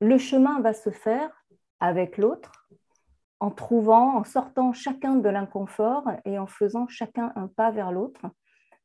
le 0.00 0.18
chemin 0.18 0.60
va 0.60 0.72
se 0.72 0.90
faire 0.90 1.30
avec 1.78 2.18
l'autre, 2.18 2.68
en 3.38 3.52
trouvant, 3.52 4.16
en 4.16 4.24
sortant 4.24 4.72
chacun 4.72 5.14
de 5.14 5.28
l'inconfort 5.28 6.04
et 6.24 6.36
en 6.36 6.48
faisant 6.48 6.88
chacun 6.88 7.32
un 7.36 7.46
pas 7.46 7.70
vers 7.70 7.92
l'autre 7.92 8.22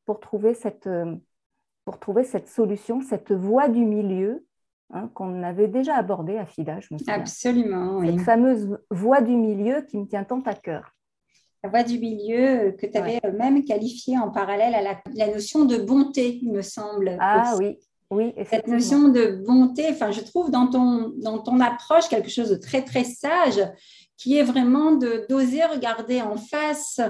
pour 0.06 0.20
trouver 0.20 0.54
cette, 0.54 0.88
pour 1.84 2.00
trouver 2.00 2.24
cette 2.24 2.48
solution, 2.48 3.02
cette 3.02 3.32
voie 3.32 3.70
du 3.70 3.84
milieu 3.84 4.46
hein, 4.92 5.10
qu'on 5.14 5.44
avait 5.44 5.68
déjà 5.68 5.96
abordée 5.96 6.38
à 6.38 6.46
FIDA, 6.46 6.80
je 6.80 6.94
me 6.94 7.00
souviens. 7.00 7.14
Absolument. 7.16 8.02
Cette 8.06 8.22
fameuse 8.22 8.78
voie 8.90 9.22
du 9.22 9.36
milieu 9.36 9.82
qui 9.82 9.98
me 9.98 10.08
tient 10.08 10.24
tant 10.24 10.42
à 10.42 10.54
cœur. 10.54 10.92
La 11.64 11.70
voie 11.70 11.84
du 11.84 11.98
milieu 11.98 12.76
que 12.80 12.86
tu 12.86 12.98
avais 12.98 13.20
même 13.38 13.64
qualifiée 13.64 14.20
en 14.20 14.30
parallèle 14.30 14.76
à 14.76 14.82
la, 14.82 15.28
notion 15.34 15.66
de 15.66 15.78
bonté, 15.78 16.40
il 16.42 16.52
me 16.52 16.62
semble. 16.62 17.18
Ah 17.20 17.56
oui, 17.58 17.80
oui, 18.12 18.34
cette 18.48 18.68
notion 18.68 19.10
de 19.10 19.44
bonté, 19.46 19.88
enfin, 19.90 20.12
je 20.12 20.22
trouve 20.22 20.52
dans 20.52 20.68
ton, 20.68 21.14
dans 21.18 21.40
ton 21.40 21.60
approche 21.60 22.08
quelque 22.08 22.30
chose 22.30 22.52
de 22.52 22.56
très, 22.56 22.84
très 22.84 23.04
sage, 23.04 23.60
qui 24.16 24.38
est 24.38 24.44
vraiment 24.44 24.92
d'oser 24.92 25.66
regarder 25.66 26.22
en 26.22 26.38
face 26.38 27.02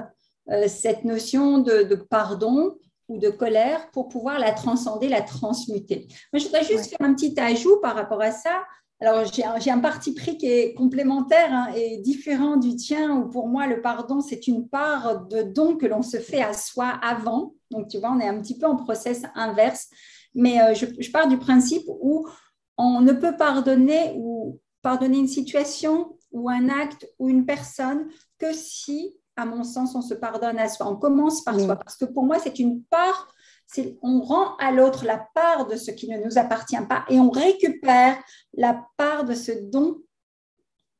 euh, 0.50 0.68
cette 0.68 1.04
notion 1.04 1.60
de, 1.60 1.96
pardon 2.10 2.78
ou 3.08 3.20
de 3.20 3.30
colère 3.30 3.90
pour 3.92 4.08
pouvoir 4.08 4.40
la 4.40 4.52
transcender, 4.52 5.10
la 5.10 5.22
transmuter. 5.22 6.08
Moi, 6.34 6.40
je 6.40 6.46
voudrais 6.46 6.64
juste 6.64 6.90
faire 6.90 7.02
un 7.02 7.14
petit 7.14 7.40
ajout 7.40 7.80
par 7.82 7.96
rapport 7.96 8.22
à 8.22 8.32
ça. 8.32 8.64
Alors, 9.02 9.26
j'ai 9.26 9.72
un 9.72 9.80
parti 9.80 10.14
pris 10.14 10.38
qui 10.38 10.48
est 10.48 10.74
complémentaire 10.74 11.50
hein, 11.52 11.68
et 11.76 11.98
différent 11.98 12.56
du 12.56 12.76
tien, 12.78 13.18
où 13.18 13.30
pour 13.30 13.48
moi, 13.48 13.68
le 13.68 13.82
pardon, 13.82 14.22
c'est 14.22 14.48
une 14.48 14.70
part 14.70 15.28
de 15.28 15.42
don 15.42 15.76
que 15.76 15.86
l'on 15.86 16.02
se 16.02 16.18
fait 16.18 16.42
à 16.42 16.54
soi 16.54 16.88
avant. 17.02 17.54
Donc, 17.72 17.90
tu 17.90 18.00
vois, 18.00 18.12
on 18.12 18.20
est 18.20 18.28
un 18.28 18.40
petit 18.40 18.58
peu 18.58 18.66
en 18.66 18.78
process 18.78 19.24
inverse. 19.36 19.90
Mais 20.34 20.62
euh, 20.62 20.74
je, 20.74 21.12
pars 21.12 21.28
du 21.28 21.38
principe 21.38 21.84
où 21.88 22.28
on 22.78 23.02
ne 23.02 23.14
peut 23.14 23.36
pardonner 23.36 24.14
ou 24.16 24.62
pardonner 24.82 25.18
une 25.18 25.28
situation 25.28 26.18
ou 26.32 26.50
un 26.50 26.70
acte 26.70 27.08
ou 27.20 27.30
une 27.30 27.46
personne 27.46 28.08
que 28.38 28.54
si, 28.54 29.16
à 29.36 29.46
mon 29.46 29.64
sens, 29.64 29.96
on 29.96 30.02
se 30.02 30.14
pardonne 30.14 30.60
à 30.60 30.70
soi. 30.70 30.88
On 30.90 30.96
commence 30.96 31.44
par 31.44 31.60
soi. 31.60 31.76
Parce 31.76 31.98
que 31.98 32.06
pour 32.06 32.24
moi, 32.24 32.40
c'est 32.40 32.60
une 32.60 32.84
part 32.84 33.28
on 34.02 34.22
rend 34.22 34.56
à 34.58 34.72
l'autre 34.72 35.06
la 35.06 35.28
part 35.34 35.68
de 35.68 35.76
ce 35.76 35.92
qui 35.92 36.08
ne 36.08 36.24
nous 36.24 36.38
appartient 36.38 36.82
pas 36.88 37.06
et 37.10 37.20
on 37.20 37.30
récupère 37.30 38.18
la 38.54 38.86
part 38.98 39.26
de 39.26 39.34
ce 39.34 39.52
don 39.52 40.02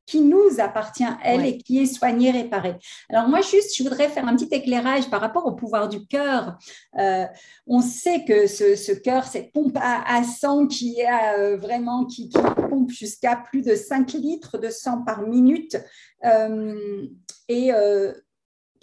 qui 0.06 0.22
nous 0.22 0.60
appartient, 0.60 1.04
elle, 1.24 1.46
et 1.46 1.58
qui 1.58 1.80
est 1.80 1.88
soignée, 1.88 2.30
réparée. 2.30 2.76
Alors 3.10 3.28
moi, 3.28 3.42
juste, 3.42 3.76
je 3.76 3.82
voudrais 3.82 4.08
faire 4.08 4.28
un 4.28 4.36
petit 4.36 4.54
éclairage 4.54 5.10
par 5.10 5.20
rapport 5.20 5.48
au 5.48 5.54
pouvoir 5.54 5.90
du 5.90 6.06
cœur. 6.06 6.60
Euh, 7.00 7.26
on 7.66 7.82
sait 7.82 8.24
que 8.24 8.46
ce, 8.46 8.92
cœur, 8.94 9.24
cette 9.24 9.52
pompe 9.52 9.76
à, 9.82 10.24
sang 10.24 10.68
qui 10.68 11.00
est 11.00 11.08
euh, 11.40 11.58
vraiment, 11.58 12.06
qui, 12.06 12.30
pompe 12.70 12.92
jusqu'à 12.92 13.36
plus 13.36 13.64
de 13.64 13.74
5 13.74 14.14
litres 14.14 14.60
de 14.60 14.70
sang 14.70 15.02
par 15.04 15.24
minute, 15.24 15.76
euh, 16.24 17.08
et 17.48 17.72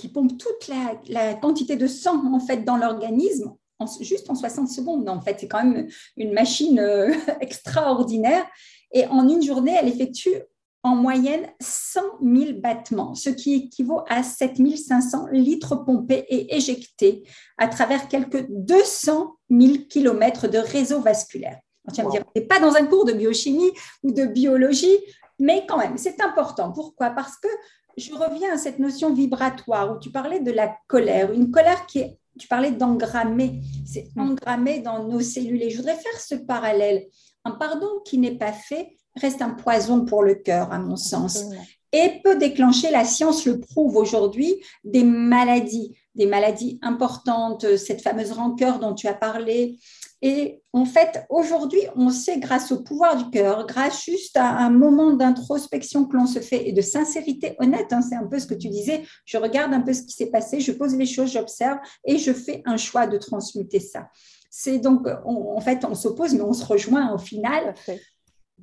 qui 0.02 0.08
pompe 0.08 0.36
toute 0.36 0.66
la, 0.66 1.00
la, 1.08 1.34
quantité 1.34 1.76
de 1.76 1.86
sang, 1.86 2.34
en 2.34 2.40
fait, 2.40 2.64
dans 2.64 2.76
l'organisme, 2.76 3.54
juste 4.00 4.28
en 4.28 4.34
60 4.34 4.68
secondes. 4.68 5.08
En 5.08 5.20
fait, 5.20 5.36
c'est 5.38 5.46
quand 5.46 5.62
même 5.62 5.88
une 6.16 6.32
machine 6.32 6.80
extraordinaire. 7.40 8.44
Et 8.92 9.06
en 9.06 9.28
une 9.28 9.42
journée, 9.42 9.76
elle 9.80 9.88
effectue 9.88 10.34
en 10.82 10.96
moyenne 10.96 11.46
100 11.60 12.00
000 12.20 12.60
battements, 12.60 13.14
ce 13.14 13.30
qui 13.30 13.54
équivaut 13.54 14.00
à 14.08 14.24
7 14.24 14.56
500 14.76 15.28
litres 15.30 15.76
pompés 15.76 16.24
et 16.28 16.56
éjectés 16.56 17.22
à 17.56 17.68
travers 17.68 18.08
quelques 18.08 18.44
200 18.48 19.36
000 19.50 19.84
kilomètres 19.88 20.48
de 20.48 20.58
réseau 20.58 21.00
vasculaire. 21.00 21.60
tu 21.94 22.02
vas 22.02 22.08
me 22.08 22.10
dire, 22.10 22.24
n'est 22.34 22.42
pas 22.42 22.58
dans 22.58 22.74
un 22.74 22.86
cours 22.86 23.04
de 23.04 23.12
biochimie 23.12 23.70
ou 24.02 24.10
de 24.10 24.26
biologie, 24.26 24.98
mais 25.38 25.64
quand 25.68 25.78
même, 25.78 25.96
c'est 25.96 26.20
important. 26.20 26.72
Pourquoi? 26.72 27.10
Parce 27.10 27.36
que 27.36 27.48
je 27.96 28.12
reviens 28.12 28.54
à 28.54 28.58
cette 28.58 28.78
notion 28.78 29.12
vibratoire 29.12 29.94
où 29.94 29.98
tu 29.98 30.10
parlais 30.10 30.40
de 30.40 30.50
la 30.50 30.76
colère, 30.86 31.32
une 31.32 31.50
colère 31.50 31.86
qui 31.86 32.00
est, 32.00 32.18
tu 32.38 32.48
parlais 32.48 32.70
d'engrammer, 32.70 33.60
c'est 33.86 34.08
mm. 34.14 34.20
engrammé 34.20 34.78
dans 34.80 35.06
nos 35.06 35.20
cellules. 35.20 35.62
Et 35.62 35.70
je 35.70 35.76
voudrais 35.76 35.96
faire 35.96 36.20
ce 36.20 36.34
parallèle. 36.34 37.06
Un 37.44 37.52
pardon 37.52 37.88
qui 38.04 38.18
n'est 38.18 38.38
pas 38.38 38.52
fait 38.52 38.96
reste 39.16 39.42
un 39.42 39.50
poison 39.50 40.04
pour 40.04 40.22
le 40.22 40.34
cœur, 40.34 40.72
à 40.72 40.78
mon 40.78 40.96
sens, 40.96 41.44
et 41.92 42.20
peut 42.24 42.36
déclencher, 42.36 42.90
la 42.90 43.04
science 43.04 43.44
le 43.44 43.60
prouve 43.60 43.96
aujourd'hui, 43.96 44.54
des 44.84 45.04
maladies, 45.04 45.94
des 46.14 46.26
maladies 46.26 46.78
importantes, 46.82 47.76
cette 47.76 48.00
fameuse 48.00 48.32
rancœur 48.32 48.78
dont 48.78 48.94
tu 48.94 49.08
as 49.08 49.14
parlé. 49.14 49.78
Et 50.24 50.62
en 50.72 50.84
fait, 50.84 51.26
aujourd'hui, 51.28 51.80
on 51.96 52.10
sait 52.10 52.38
grâce 52.38 52.70
au 52.70 52.80
pouvoir 52.80 53.16
du 53.16 53.28
cœur, 53.30 53.66
grâce 53.66 54.04
juste 54.04 54.36
à 54.36 54.56
un 54.58 54.70
moment 54.70 55.12
d'introspection 55.12 56.06
que 56.06 56.16
l'on 56.16 56.26
se 56.26 56.38
fait 56.38 56.68
et 56.68 56.72
de 56.72 56.80
sincérité 56.80 57.56
honnête, 57.58 57.92
hein, 57.92 58.02
c'est 58.02 58.14
un 58.14 58.26
peu 58.26 58.38
ce 58.38 58.46
que 58.46 58.54
tu 58.54 58.68
disais, 58.68 59.02
je 59.24 59.36
regarde 59.36 59.74
un 59.74 59.80
peu 59.80 59.92
ce 59.92 60.02
qui 60.02 60.12
s'est 60.12 60.30
passé, 60.30 60.60
je 60.60 60.70
pose 60.70 60.94
les 60.94 61.06
choses, 61.06 61.32
j'observe 61.32 61.78
et 62.06 62.18
je 62.18 62.32
fais 62.32 62.62
un 62.66 62.76
choix 62.76 63.08
de 63.08 63.18
transmuter 63.18 63.80
ça. 63.80 64.08
C'est 64.48 64.78
donc, 64.78 65.08
en 65.24 65.60
fait, 65.60 65.84
on 65.84 65.94
s'oppose, 65.94 66.34
mais 66.34 66.42
on 66.42 66.52
se 66.52 66.64
rejoint 66.64 67.12
au 67.14 67.18
final 67.18 67.74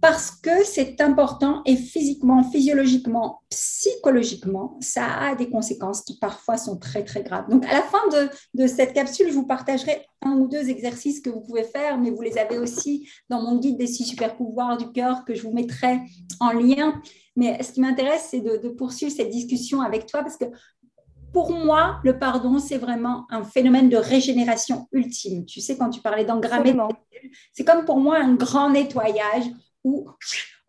parce 0.02 0.32
que 0.32 0.64
c'est 0.64 1.02
important 1.02 1.62
et 1.66 1.76
physiquement, 1.76 2.44
physiologiquement, 2.44 3.42
psychologiquement, 3.50 4.78
ça 4.80 5.06
a 5.06 5.36
des 5.36 5.50
conséquences 5.50 6.02
qui 6.02 6.18
parfois 6.18 6.58
sont 6.58 6.78
très, 6.78 7.04
très 7.04 7.22
graves. 7.22 7.50
Donc, 7.50 7.66
à 7.66 7.74
la 7.74 7.82
fin 7.82 8.00
de, 8.54 8.68
cette 8.68 8.94
capsule, 8.94 9.28
je 9.30 9.34
vous 9.34 9.46
partagerai 9.46 10.06
un 10.22 10.38
ou 10.38 10.48
deux 10.48 10.70
exercices 10.70 11.20
que 11.20 11.30
vous 11.30 11.42
pouvez 11.42 11.64
faire, 11.64 11.98
mais 11.98 12.12
vous 12.12 12.22
les 12.22 12.38
avez 12.38 12.58
aussi 12.58 13.10
dans 13.30 13.42
mon 13.42 13.58
guide 13.58 13.78
des 13.78 13.88
six 13.88 14.06
super 14.06 14.38
pouvoirs 14.38 14.78
du 14.78 14.90
cœur 14.92 15.26
que 15.26 15.34
je 15.34 15.44
vous 15.44 15.54
mettrai 15.54 16.00
en 16.40 16.52
lien. 16.52 17.02
Mais 17.36 17.62
ce 17.62 17.74
qui 17.74 17.82
m'intéresse, 17.82 18.28
c'est 18.32 18.42
de, 18.42 18.70
poursuivre 18.70 19.12
cette 19.12 19.30
discussion 19.30 19.82
avec 19.82 20.06
toi 20.06 20.22
parce 20.22 20.38
que 20.38 20.46
pour 21.34 21.52
moi, 21.52 22.00
le 22.04 22.18
pardon, 22.18 22.58
c'est 22.58 22.78
vraiment 22.78 23.28
un 23.30 23.44
phénomène 23.44 23.90
de 23.90 23.98
régénération 23.98 24.88
ultime. 24.92 25.46
Tu 25.46 25.62
sais, 25.62 25.78
quand 25.78 25.90
tu 25.90 26.02
parlais 26.02 26.26
d'engrammer, 26.26 26.76
c'est 27.54 27.64
comme 27.64 27.86
pour 27.86 28.00
moi 28.00 28.18
un 28.18 28.34
grand 28.34 28.72
nettoyage 28.72 29.46
où 29.90 30.10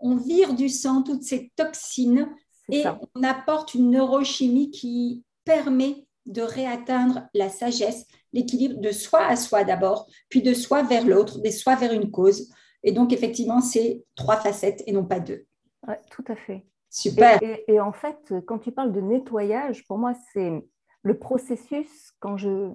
on 0.01 0.17
vire 0.17 0.55
du 0.55 0.69
sang 0.69 1.03
toutes 1.03 1.23
ces 1.23 1.53
toxines 1.57 2.29
et 2.71 2.85
on 3.15 3.23
apporte 3.23 3.75
une 3.75 3.91
neurochimie 3.91 4.71
qui 4.71 5.25
permet 5.45 6.07
de 6.27 6.43
réatteindre 6.43 7.29
la 7.35 7.49
sagesse, 7.49 8.07
l'équilibre 8.33 8.81
de 8.81 8.93
soi 8.93 9.27
à 9.27 9.37
soi 9.37 9.65
d'abord, 9.65 10.07
puis 10.29 10.43
de 10.43 10.55
soi 10.55 10.83
vers 10.83 11.05
l'autre, 11.05 11.41
de 11.41 11.51
soi 11.51 11.75
vers 11.75 11.93
une 11.93 12.11
cause. 12.11 12.51
Et 12.83 12.93
donc, 12.93 13.13
effectivement, 13.13 13.61
c'est 13.61 14.05
trois 14.15 14.37
facettes 14.37 14.83
et 14.87 14.93
non 14.93 15.05
pas 15.05 15.21
deux. 15.21 15.45
Oui, 15.89 15.95
tout 16.11 16.25
à 16.29 16.37
fait. 16.37 16.65
Super. 16.89 17.39
Et, 17.43 17.81
en 17.81 17.93
fait, 17.93 18.35
quand 18.47 18.59
tu 18.59 18.73
parles 18.73 18.93
de 18.93 19.01
nettoyage, 19.01 19.87
pour 19.87 19.99
moi, 19.99 20.13
c'est 20.33 20.65
le 21.03 21.19
processus 21.19 22.13
quand 22.21 22.37
je 22.37 22.71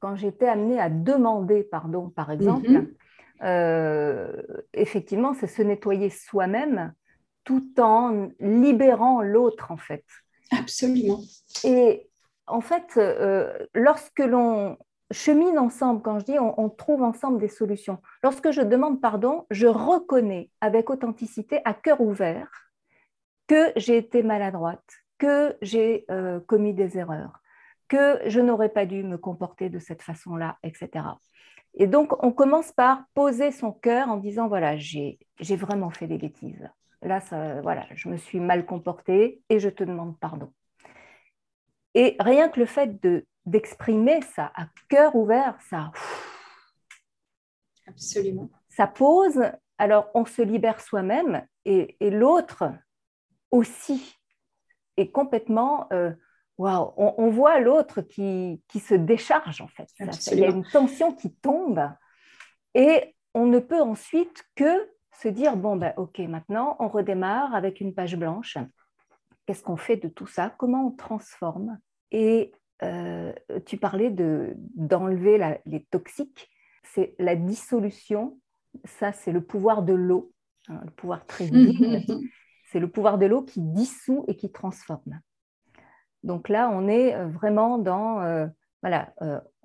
quand 0.00 0.14
j'étais 0.14 0.46
amenée 0.46 0.78
à 0.78 0.88
demander 0.90 1.64
pardon, 1.64 2.08
par 2.10 2.30
exemple, 2.30 2.70
mhm. 2.70 2.76
euh, 2.76 2.96
effectivement, 4.72 5.34
c'est 5.34 5.46
se 5.46 5.62
nettoyer 5.62 6.10
soi-même 6.10 6.92
tout 7.44 7.80
en 7.80 8.28
libérant 8.40 9.22
l'autre, 9.22 9.70
en 9.70 9.76
fait. 9.78 10.04
Absolument. 10.50 11.20
Et 11.64 12.08
en 12.46 12.60
fait, 12.60 12.94
euh, 12.96 13.66
lorsque 13.74 14.20
l'on 14.20 14.76
chemine 15.10 15.58
ensemble, 15.58 16.02
quand 16.02 16.18
je 16.18 16.24
dis 16.26 16.38
on, 16.38 16.68
trouve 16.68 17.02
ensemble 17.02 17.38
des 17.38 17.48
solutions, 17.48 17.98
lorsque 18.22 18.50
je 18.50 18.60
demande 18.60 19.00
pardon, 19.00 19.46
je 19.50 19.66
reconnais 19.66 20.50
avec 20.60 20.90
authenticité, 20.90 21.60
à 21.64 21.72
cœur 21.72 22.00
ouvert, 22.00 22.50
que 23.46 23.72
j'ai 23.76 23.96
été 23.96 24.22
maladroite, 24.22 24.84
que 25.16 25.56
j'ai 25.62 26.04
euh, 26.10 26.40
commis 26.40 26.74
des 26.74 26.98
erreurs, 26.98 27.40
que 27.88 28.20
je 28.26 28.40
n'aurais 28.40 28.68
pas 28.68 28.84
dû 28.84 29.02
me 29.02 29.16
comporter 29.16 29.70
de 29.70 29.78
cette 29.78 30.02
façon-là, 30.02 30.58
etc. 30.62 31.06
Et 31.74 31.86
donc, 31.86 32.12
on 32.24 32.32
commence 32.32 32.72
par 32.72 33.04
poser 33.14 33.52
son 33.52 33.72
cœur 33.72 34.08
en 34.08 34.16
disant, 34.16 34.48
voilà, 34.48 34.76
j'ai 34.76 35.18
vraiment 35.38 35.90
fait 35.90 36.06
des 36.06 36.18
bêtises. 36.18 36.68
Là, 37.02 37.20
ça, 37.20 37.60
voilà, 37.60 37.86
je 37.94 38.08
me 38.08 38.16
suis 38.16 38.40
mal 38.40 38.66
comportée 38.66 39.40
et 39.48 39.60
je 39.60 39.68
te 39.68 39.84
demande 39.84 40.18
pardon. 40.18 40.52
Et 41.94 42.16
rien 42.18 42.48
que 42.48 42.60
le 42.60 42.66
fait 42.66 43.00
d'exprimer 43.46 44.20
ça 44.22 44.52
à 44.54 44.66
cœur 44.88 45.14
ouvert, 45.14 45.56
ça. 45.68 45.92
Absolument. 47.86 48.50
Ça 48.68 48.86
pose, 48.86 49.40
alors 49.78 50.08
on 50.14 50.24
se 50.24 50.42
libère 50.42 50.80
soi-même 50.80 51.46
et, 51.64 51.96
l'autre 52.00 52.64
aussi 53.50 54.16
est 54.96 55.10
complètement. 55.10 55.88
Euh, 55.92 56.12
waouh, 56.58 56.92
on, 56.96 57.30
voit 57.30 57.60
l'autre 57.60 58.02
qui, 58.02 58.60
qui, 58.68 58.80
se 58.80 58.94
décharge 58.94 59.60
en 59.60 59.68
fait. 59.68 59.88
Il 60.32 60.38
y 60.38 60.44
a 60.44 60.50
une 60.50 60.64
tension 60.64 61.12
qui 61.12 61.32
tombe 61.32 61.88
et 62.74 63.14
on 63.34 63.46
ne 63.46 63.60
peut 63.60 63.80
ensuite 63.80 64.44
que 64.56 64.90
se 65.20 65.28
dire 65.28 65.56
bon, 65.56 65.76
ben, 65.76 65.94
ok, 65.96 66.18
maintenant 66.20 66.76
on 66.80 66.88
redémarre 66.88 67.54
avec 67.54 67.80
une 67.80 67.94
page 67.94 68.16
blanche. 68.16 68.58
Qu'est-ce 69.46 69.62
qu'on 69.62 69.76
fait 69.76 69.96
de 69.96 70.08
tout 70.08 70.26
ça? 70.26 70.52
Comment 70.58 70.88
on 70.88 70.90
transforme? 70.90 71.78
Et 72.10 72.52
euh, 72.82 73.32
tu 73.66 73.76
parlais 73.78 74.10
d'enlever 74.10 75.58
les 75.64 75.84
toxiques. 75.84 76.50
C'est 76.82 77.14
la 77.18 77.34
dissolution. 77.34 78.38
Ça, 78.84 79.12
c'est 79.12 79.32
le 79.32 79.42
pouvoir 79.42 79.82
de 79.82 79.94
l'eau, 79.94 80.32
hein, 80.68 80.80
le 80.84 80.90
pouvoir 80.90 81.24
très 81.26 81.46
vite. 81.46 82.12
c'est 82.70 82.78
le 82.78 82.90
pouvoir 82.90 83.18
de 83.18 83.26
l'eau 83.26 83.42
qui 83.42 83.60
dissout 83.60 84.24
et 84.28 84.36
qui 84.36 84.52
transforme. 84.52 85.20
Donc 86.22 86.48
là, 86.48 86.70
on 86.72 86.88
est 86.88 87.14
euh, 87.14 87.26
vraiment 87.28 87.78
dans, 87.78 88.20
euh, 88.20 88.46
voilà, 88.82 89.12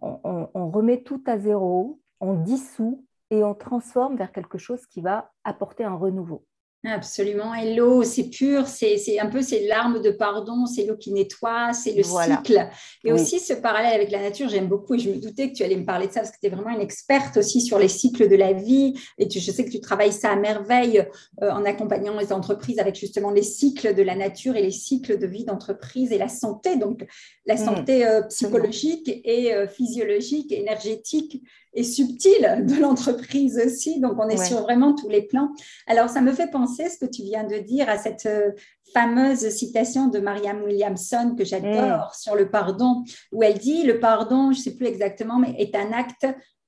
on, 0.01 0.69
remet 0.69 1.03
tout 1.03 1.23
à 1.27 1.37
zéro, 1.37 1.99
on 2.19 2.33
dissout 2.33 3.05
et 3.29 3.43
on 3.43 3.53
transforme 3.53 4.17
vers 4.17 4.31
quelque 4.31 4.57
chose 4.57 4.85
qui 4.87 5.01
va 5.01 5.31
apporter 5.43 5.83
un 5.83 5.95
renouveau. 5.95 6.45
Absolument. 6.85 7.55
Et 7.55 7.75
l'eau, 7.75 8.03
c'est 8.03 8.29
pur, 8.29 8.67
c'est 8.67 9.17
un 9.17 9.27
peu 9.27 9.41
c'est 9.41 9.67
l'arme 9.67 10.01
de 10.01 10.11
pardon, 10.11 10.65
c'est 10.65 10.85
l'eau 10.85 10.97
qui 10.97 11.13
nettoie, 11.13 11.71
c'est 11.71 11.93
le 11.93 12.03
cycle. 12.03 12.67
Et 13.05 13.13
aussi 13.13 13.39
ce 13.39 13.53
parallèle 13.53 13.93
avec 13.93 14.11
la 14.11 14.19
nature, 14.19 14.49
j'aime 14.49 14.67
beaucoup 14.67 14.95
et 14.95 14.99
je 14.99 15.09
me 15.09 15.15
doutais 15.15 15.49
que 15.49 15.55
tu 15.55 15.63
allais 15.63 15.77
me 15.77 15.85
parler 15.85 16.07
de 16.07 16.11
ça 16.11 16.19
parce 16.19 16.31
que 16.31 16.39
tu 16.41 16.47
es 16.47 16.49
vraiment 16.49 16.71
une 16.71 16.81
experte 16.81 17.37
aussi 17.37 17.61
sur 17.61 17.79
les 17.79 17.87
cycles 17.87 18.27
de 18.27 18.35
la 18.35 18.51
vie 18.51 18.95
et 19.17 19.29
je 19.29 19.51
sais 19.51 19.63
que 19.63 19.71
tu 19.71 19.79
travailles 19.79 20.11
ça 20.11 20.31
à 20.31 20.35
merveille 20.35 21.07
euh, 21.41 21.51
en 21.51 21.63
accompagnant 21.63 22.19
les 22.19 22.33
entreprises 22.33 22.79
avec 22.79 22.95
justement 22.95 23.31
les 23.31 23.43
cycles 23.43 23.95
de 23.95 24.03
la 24.03 24.15
nature 24.15 24.57
et 24.57 24.61
les 24.61 24.71
cycles 24.71 25.17
de 25.17 25.25
vie 25.25 25.45
d'entreprise 25.45 26.11
et 26.11 26.17
la 26.17 26.27
santé, 26.27 26.75
donc 26.75 27.05
la 27.45 27.55
mm. 27.55 27.57
santé 27.57 28.05
euh, 28.05 28.23
psychologique 28.23 29.09
et 29.23 29.53
euh, 29.53 29.69
physiologique, 29.69 30.51
énergétique 30.51 31.43
et 31.73 31.83
subtile 31.83 32.65
de 32.67 32.79
l'entreprise 32.79 33.61
aussi. 33.65 33.99
Donc, 33.99 34.13
on 34.17 34.27
est 34.29 34.43
sur 34.43 34.61
vraiment 34.61 34.93
tous 34.93 35.09
les 35.09 35.23
plans. 35.23 35.49
Alors, 35.87 36.09
ça 36.09 36.21
me 36.21 36.31
fait 36.31 36.49
penser 36.49 36.89
ce 36.89 36.97
que 36.97 37.09
tu 37.09 37.23
viens 37.23 37.43
de 37.43 37.57
dire 37.57 37.89
à 37.89 37.97
cette 37.97 38.25
euh, 38.25 38.51
fameuse 38.93 39.49
citation 39.49 40.07
de 40.07 40.19
Marianne 40.19 40.61
Williamson 40.63 41.35
que 41.37 41.43
j'adore 41.43 42.11
mm. 42.11 42.17
sur 42.17 42.35
le 42.35 42.49
pardon, 42.49 43.03
où 43.31 43.43
elle 43.43 43.57
dit 43.57 43.83
le 43.83 43.99
pardon, 43.99 44.51
je 44.51 44.59
ne 44.59 44.63
sais 44.63 44.75
plus 44.75 44.87
exactement, 44.87 45.39
mais 45.39 45.55
est 45.57 45.75
un 45.75 45.91
acte 45.91 46.27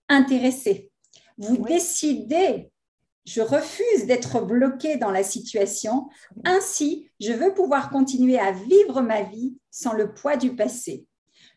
intéressé. 0.10 0.92
Vous 1.38 1.58
décidez 1.66 2.72
je 3.26 3.42
refuse 3.42 4.06
d'être 4.06 4.40
bloqué 4.40 4.98
dans 4.98 5.10
la 5.10 5.24
situation. 5.24 6.08
Ainsi, 6.44 7.10
je 7.20 7.34
veux 7.34 7.56
pouvoir 7.56 7.90
continuer 7.90 8.38
à 8.38 8.52
vivre 8.52 9.02
ma 9.02 9.24
vie 9.24 9.58
sans 9.72 9.94
le 9.94 10.14
poids 10.14 10.38
du 10.38 10.56
passé 10.56 11.08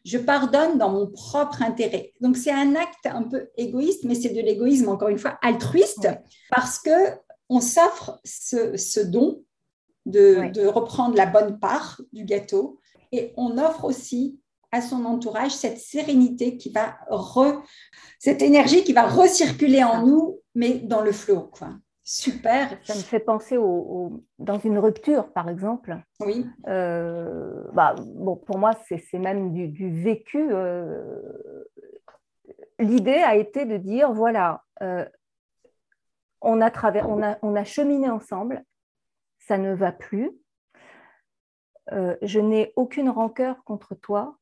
je 0.05 0.19
pardonne 0.19 0.79
dans 0.79 0.91
mon 0.91 1.07
propre 1.07 1.63
intérêt. 1.63 2.13
Donc 2.21 2.37
c'est 2.37 2.53
un 2.53 2.75
acte 2.75 3.07
un 3.07 3.23
peu 3.23 3.49
égoïste, 3.57 4.05
mais 4.05 4.15
c'est 4.15 4.31
de 4.31 4.41
l'égoïsme 4.41 4.89
encore 4.89 5.09
une 5.09 5.19
fois 5.19 5.39
altruiste 5.43 6.09
parce 6.51 6.79
que 6.79 6.91
on 7.49 7.61
s'offre 7.61 8.21
ce, 8.25 9.01
don 9.01 9.43
de, 10.07 10.67
reprendre 10.67 11.17
la 11.17 11.27
bonne 11.27 11.59
part 11.59 12.01
du 12.13 12.25
gâteau 12.25 12.81
et 13.13 13.33
on 13.37 13.59
offre 13.59 13.85
aussi 13.85 14.39
à 14.71 14.83
son 14.83 15.05
entourage 15.07 15.53
cette 15.53 15.79
sérénité 15.79 16.59
qui 16.59 16.71
va 16.71 16.99
re, 17.09 17.63
cette 18.19 18.43
énergie 18.43 18.85
qui 18.85 18.93
va 18.93 19.07
recirculer 19.09 19.83
en 19.83 20.07
nous, 20.07 20.41
mais 20.55 20.75
dans 20.75 21.01
le 21.01 21.13
flot. 21.13 21.51
Quoi. 21.51 21.71
Super. 22.11 22.71
Ça 22.85 22.95
me 22.95 23.01
fait 23.01 23.21
penser 23.21 23.59
au, 23.59 24.25
dans 24.39 24.59
une 24.59 24.79
rupture, 24.79 25.31
par 25.31 25.51
exemple. 25.51 25.99
Oui. 26.21 26.47
Euh, 26.67 27.65
bah, 27.75 27.95
bon, 27.99 28.35
pour 28.35 28.57
moi, 28.57 28.71
c'est 28.89 29.19
même 29.19 29.53
du, 29.53 29.91
vécu. 29.91 30.49
Euh, 30.51 31.21
l'idée 32.79 33.19
a 33.19 33.37
été 33.37 33.67
de 33.67 33.77
dire 33.77 34.11
voilà, 34.11 34.65
euh, 34.83 35.05
on, 36.41 36.63
a 36.63 36.71
on, 37.05 37.23
a, 37.23 37.39
on 37.43 37.55
a 37.55 37.65
cheminé 37.65 38.09
ensemble, 38.09 38.65
ça 39.39 39.59
ne 39.59 39.75
va 39.75 39.93
plus. 39.93 40.31
je 41.93 42.41
n'ai 42.41 42.73
aucune 42.75 43.11
rancœur 43.11 43.63
contre 43.65 43.95
toi 43.95 44.39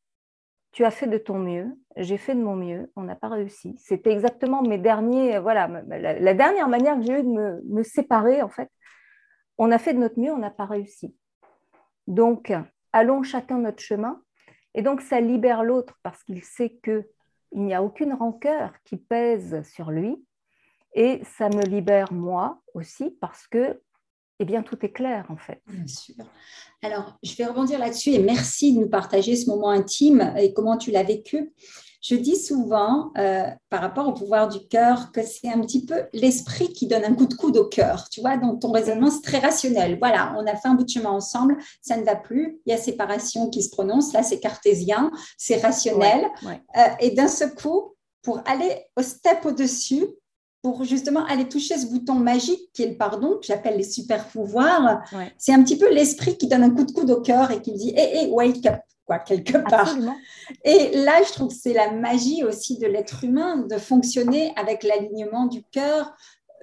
tu 0.77 0.85
as 0.85 0.91
fait 0.91 1.07
de 1.07 1.17
ton 1.17 1.39
mieux, 1.39 1.75
j'ai 1.97 2.19
fait 2.19 2.35
de 2.35 2.43
mon 2.43 2.57
mieux, 2.57 2.91
on 2.97 3.03
n'a 3.03 3.17
pas 3.17 3.29
réussi. 3.29 3.75
C'était 3.79 4.13
exactement 4.13 4.63
mes 4.63 4.79
derniers, 4.79 5.39
voilà, 5.39 5.67
la, 5.89 6.35
dernière 6.35 6.69
manière 6.69 6.97
que 6.97 7.03
j'ai 7.03 7.21
eu 7.21 7.23
de 7.23 7.63
me, 7.65 7.83
séparer, 7.83 8.43
en 8.43 8.49
fait. 8.49 8.71
On 9.59 9.71
a 9.71 9.79
fait 9.79 9.95
de 9.95 9.99
notre 9.99 10.21
mieux, 10.21 10.33
on 10.33 10.39
n'a 10.39 10.51
pas 10.51 10.67
réussi. 10.67 11.17
Donc, 12.07 12.53
allons 12.93 13.23
chacun 13.23 13.59
notre 13.59 13.83
chemin. 13.83 14.23
Et 14.75 14.83
donc, 14.83 15.01
ça 15.01 15.21
libère 15.21 15.65
l'autre 15.65 15.99
parce 16.03 16.23
qu'il 16.23 16.45
sait 16.45 16.79
qu'il 16.85 17.05
n'y 17.53 17.75
a 17.75 17.83
aucune 17.83 18.13
rancœur 18.13 18.75
qui 18.85 18.99
pèse 18.99 19.63
sur 19.63 19.91
lui. 19.91 20.23
Et 20.95 21.23
ça 21.25 21.49
me 21.49 21.63
libère 21.63 22.13
moi 22.13 22.61
aussi 22.75 23.11
parce 23.21 23.47
que 23.47 23.81
eh 24.39 24.45
bien, 24.45 24.63
tout 24.63 24.85
est 24.85 24.93
clair 24.93 25.25
en 25.31 25.37
fait. 25.37 25.63
Bien 25.67 25.87
sûr. 25.87 26.15
Alors, 26.83 27.19
je 27.23 27.35
vais 27.37 27.47
rebondir 27.47 27.79
là-dessus 27.79 28.11
et 28.11 28.19
merci 28.19 28.75
de 28.75 28.81
nous 28.81 28.89
partager 28.89 29.35
ce 29.35 29.49
moment 29.49 29.71
intime 29.71 30.35
et 30.37 30.53
comment 30.53 30.77
tu 30.77 30.91
l'as 30.91 31.03
vécu. 31.03 31.55
Je 32.09 32.15
dis 32.15 32.37
souvent, 32.37 33.11
euh, 33.19 33.47
par 33.69 33.81
rapport 33.81 34.07
au 34.07 34.13
pouvoir 34.13 34.47
du 34.47 34.61
cœur, 34.69 35.11
que 35.11 35.23
c'est 35.25 35.49
un 35.49 35.61
petit 35.61 35.85
peu 35.85 36.05
l'esprit 36.13 36.73
qui 36.73 36.87
donne 36.87 37.05
un 37.05 37.15
coup 37.15 37.27
de 37.27 37.35
coude 37.35 37.57
au 37.57 37.65
cœur. 37.65 38.09
Tu 38.11 38.21
vois, 38.21 38.37
dans 38.37 38.55
ton 38.55 38.71
raisonnement, 38.71 39.11
c'est 39.11 39.23
très 39.23 39.41
rationnel. 39.41 39.99
Voilà, 39.99 40.33
on 40.39 40.47
a 40.47 40.55
fait 40.55 40.69
un 40.69 40.75
bout 40.75 40.85
de 40.85 40.89
chemin 40.89 41.11
ensemble, 41.11 41.57
ça 41.83 41.97
ne 41.97 42.05
va 42.05 42.15
plus, 42.15 42.61
il 42.65 42.71
y 42.71 42.73
a 42.73 42.79
séparation 42.79 43.51
qui 43.51 43.61
se 43.61 43.71
prononce. 43.71 44.13
Là, 44.13 44.23
c'est 44.23 44.39
cartésien, 44.39 45.11
c'est 45.37 45.61
rationnel. 45.61 46.27
Euh, 46.45 46.81
et 47.01 47.11
d'un 47.11 47.27
seul 47.27 47.53
coup, 47.57 47.97
pour 48.23 48.41
aller 48.47 48.85
au 48.97 49.03
step 49.03 49.45
au-dessus, 49.45 50.07
pour 50.63 50.85
justement 50.85 51.25
aller 51.25 51.49
toucher 51.49 51.77
ce 51.77 51.87
bouton 51.87 52.15
magique 52.15 52.71
qui 52.73 52.85
est 52.85 52.91
le 52.91 52.97
pardon, 52.97 53.39
que 53.41 53.47
j'appelle 53.47 53.79
les 53.79 53.83
super 53.83 54.29
pouvoirs. 54.29 55.03
C'est 55.39 55.53
un 55.53 55.63
petit 55.65 55.77
peu 55.77 55.93
l'esprit 55.93 56.39
qui 56.39 56.47
donne 56.47 56.63
un 56.63 56.71
coup 56.71 56.85
de 56.85 56.93
coude 56.93 57.11
au 57.11 57.21
cœur 57.21 57.51
et 57.51 57.61
qui 57.61 57.73
me 57.73 57.77
dit 57.77 57.91
hé, 57.97 58.19
hé, 58.19 58.27
wake 58.31 58.65
up, 58.67 58.81
quoi, 59.07 59.19
quelque 59.19 59.59
part. 59.59 59.95
Et 60.65 60.91
là, 60.97 61.23
je 61.27 61.33
trouve 61.33 61.49
que 61.49 61.55
c'est 61.55 61.73
la 61.73 61.93
magie 61.93 62.45
aussi 62.45 62.79
de 62.79 62.87
l'être 62.87 63.25
humain 63.25 63.59
de 63.59 63.79
fonctionner 63.79 64.53
avec 64.57 64.83
l'alignement 64.83 65.47
du 65.47 65.63
cœur 65.63 66.15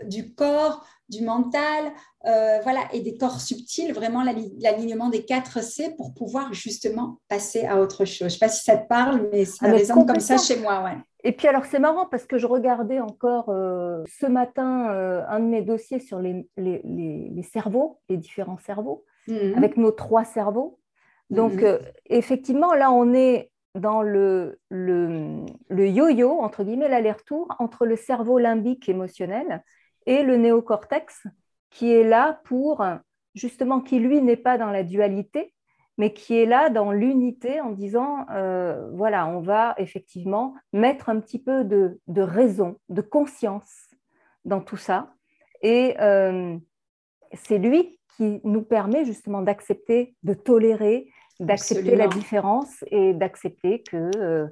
du 0.07 0.33
corps, 0.33 0.85
du 1.09 1.23
mental, 1.23 1.91
euh, 2.25 2.59
voilà, 2.63 2.81
et 2.93 3.01
des 3.01 3.17
corps 3.17 3.41
subtils, 3.41 3.93
vraiment 3.93 4.23
l'alignement 4.23 5.09
des 5.09 5.25
quatre 5.25 5.61
C 5.61 5.93
pour 5.95 6.13
pouvoir 6.13 6.53
justement 6.53 7.19
passer 7.27 7.65
à 7.65 7.79
autre 7.79 8.05
chose. 8.05 8.17
Je 8.19 8.23
ne 8.25 8.29
sais 8.29 8.39
pas 8.39 8.49
si 8.49 8.63
ça 8.63 8.77
te 8.77 8.87
parle, 8.87 9.29
mais 9.31 9.45
ça 9.45 9.65
ah, 9.67 9.71
résonne 9.71 10.05
comme 10.05 10.19
ça 10.19 10.37
chez 10.37 10.59
moi. 10.59 10.83
Ouais. 10.83 10.97
Et 11.25 11.31
puis 11.31 11.47
alors 11.47 11.65
c'est 11.65 11.79
marrant 11.79 12.05
parce 12.05 12.25
que 12.25 12.37
je 12.37 12.47
regardais 12.47 12.99
encore 12.99 13.49
euh, 13.49 14.03
ce 14.19 14.25
matin 14.25 14.89
euh, 14.91 15.21
un 15.27 15.39
de 15.39 15.45
mes 15.45 15.61
dossiers 15.61 15.99
sur 15.99 16.19
les, 16.19 16.47
les, 16.57 16.81
les, 16.83 17.43
cerveaux, 17.43 17.99
les 18.09 18.17
différents 18.17 18.57
cerveaux, 18.57 19.05
mhm. 19.27 19.53
avec 19.55 19.77
nos 19.77 19.91
trois 19.91 20.25
cerveaux. 20.25 20.79
Donc 21.33 21.61
mhm. 21.61 21.79
effectivement, 22.05 22.73
là 22.73 22.91
on 22.91 23.13
est 23.13 23.51
dans 23.75 24.01
le, 24.01 24.59
le, 24.69 25.45
le 25.69 25.87
yo-yo, 25.87 26.39
entre 26.39 26.63
guillemets, 26.63 26.89
l'aller-retour 26.89 27.55
entre 27.59 27.85
le 27.85 27.95
cerveau 27.95 28.37
limbique 28.37 28.87
émotionnel 28.87 29.63
et 30.05 30.23
le 30.23 30.37
néocortex 30.37 31.23
qui 31.69 31.91
est 31.91 32.03
là 32.03 32.39
pour, 32.45 32.85
justement, 33.33 33.81
qui 33.81 33.99
lui 33.99 34.21
n'est 34.21 34.37
pas 34.37 34.57
dans 34.57 34.69
la 34.69 34.83
dualité, 34.83 35.53
mais 35.97 36.13
qui 36.13 36.37
est 36.37 36.45
là 36.45 36.69
dans 36.69 36.91
l'unité 36.91 37.61
en 37.61 37.71
disant, 37.71 38.25
euh, 38.31 38.89
voilà, 38.93 39.27
on 39.27 39.41
va 39.41 39.73
effectivement 39.77 40.53
mettre 40.71 41.09
un 41.09 41.19
petit 41.19 41.41
peu 41.41 41.63
de, 41.63 41.99
raison, 42.15 42.79
de 42.89 43.01
conscience 43.01 43.89
dans 44.45 44.61
tout 44.61 44.77
ça. 44.77 45.13
Et 45.61 45.95
euh, 45.99 46.57
c'est 47.33 47.57
lui 47.57 47.99
qui 48.17 48.39
nous 48.43 48.61
permet 48.61 49.05
justement 49.05 49.41
d'accepter, 49.41 50.15
de 50.23 50.33
tolérer, 50.33 51.09
d'accepter 51.39 51.95
la 51.95 52.07
différence 52.07 52.83
et 52.91 53.13
d'accepter 53.13 53.81
que 53.83 54.51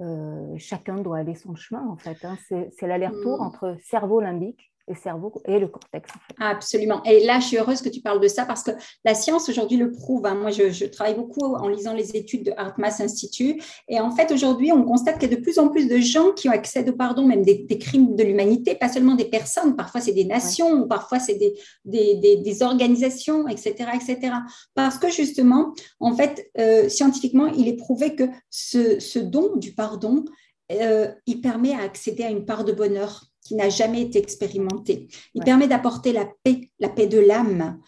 euh, 0.00 0.54
chacun 0.56 0.96
doit 0.96 1.18
aller 1.18 1.34
son 1.34 1.54
chemin, 1.54 1.86
en 1.86 1.96
fait. 1.96 2.24
Hein. 2.24 2.36
C'est 2.48 2.86
l'aller-retour 2.86 3.38
mm. 3.38 3.46
entre 3.46 3.76
cerveau 3.82 4.20
limbique 4.20 4.71
le 4.92 4.98
cerveau 5.00 5.32
et 5.46 5.58
le 5.58 5.68
cortex. 5.68 6.08
Absolument. 6.38 7.02
Et 7.04 7.24
là, 7.24 7.40
je 7.40 7.46
suis 7.46 7.56
heureuse 7.58 7.82
que 7.82 7.88
tu 7.88 8.00
parles 8.00 8.20
de 8.20 8.28
ça 8.28 8.44
parce 8.44 8.62
que 8.62 8.70
la 9.04 9.14
science 9.14 9.48
aujourd'hui 9.48 9.76
le 9.76 9.90
prouve. 9.90 10.26
Hein. 10.26 10.34
Moi, 10.34 10.50
je, 10.50 10.84
travaille 10.86 11.14
beaucoup 11.14 11.44
en 11.44 11.68
lisant 11.68 11.94
les 11.94 12.16
études 12.16 12.44
de 12.44 12.50
HeartMath 12.50 13.00
Institute. 13.00 13.62
Et 13.88 14.00
en 14.00 14.10
fait, 14.10 14.30
aujourd'hui, 14.32 14.72
on 14.72 14.84
constate 14.84 15.18
qu'il 15.18 15.30
y 15.30 15.32
a 15.32 15.36
de 15.36 15.42
plus 15.42 15.58
en 15.58 15.68
plus 15.68 15.88
de 15.88 15.98
gens 15.98 16.32
qui 16.32 16.48
ont 16.48 16.52
accès 16.52 16.88
au 16.88 16.92
pardon, 16.92 17.26
même 17.26 17.42
des, 17.42 17.66
crimes 17.78 18.14
de 18.16 18.22
l'humanité, 18.22 18.74
pas 18.74 18.88
seulement 18.88 19.14
des 19.14 19.24
personnes. 19.24 19.76
Parfois, 19.76 20.00
c'est 20.00 20.12
des 20.12 20.24
nations, 20.24 20.86
parfois, 20.86 21.18
c'est 21.18 21.34
des, 21.34 21.54
des, 21.84 22.62
organisations, 22.62 23.48
etc., 23.48 23.74
etc. 23.94 24.34
Parce 24.74 24.98
que 24.98 25.08
justement, 25.10 25.72
en 26.00 26.14
fait, 26.14 26.50
euh, 26.58 26.88
scientifiquement, 26.88 27.46
il 27.46 27.68
est 27.68 27.76
prouvé 27.76 28.14
que 28.14 28.24
ce, 28.50 29.00
ce 29.00 29.18
don 29.18 29.56
du 29.56 29.74
pardon, 29.74 30.24
euh, 30.70 31.08
il 31.26 31.40
permet 31.40 31.74
à 31.74 31.80
accéder 31.80 32.24
à 32.24 32.30
une 32.30 32.44
part 32.44 32.64
de 32.64 32.72
bonheur 32.72 33.31
qui 33.42 33.54
n'a 33.54 33.68
jamais 33.68 34.02
été 34.02 34.18
expérimenté. 34.18 35.08
Il 35.34 35.42
permet 35.42 35.68
d'apporter 35.68 36.12
la 36.12 36.26
paix, 36.44 36.70
la 36.78 36.88
paix 36.88 37.06
de 37.06 37.18
l'âme. 37.18 37.80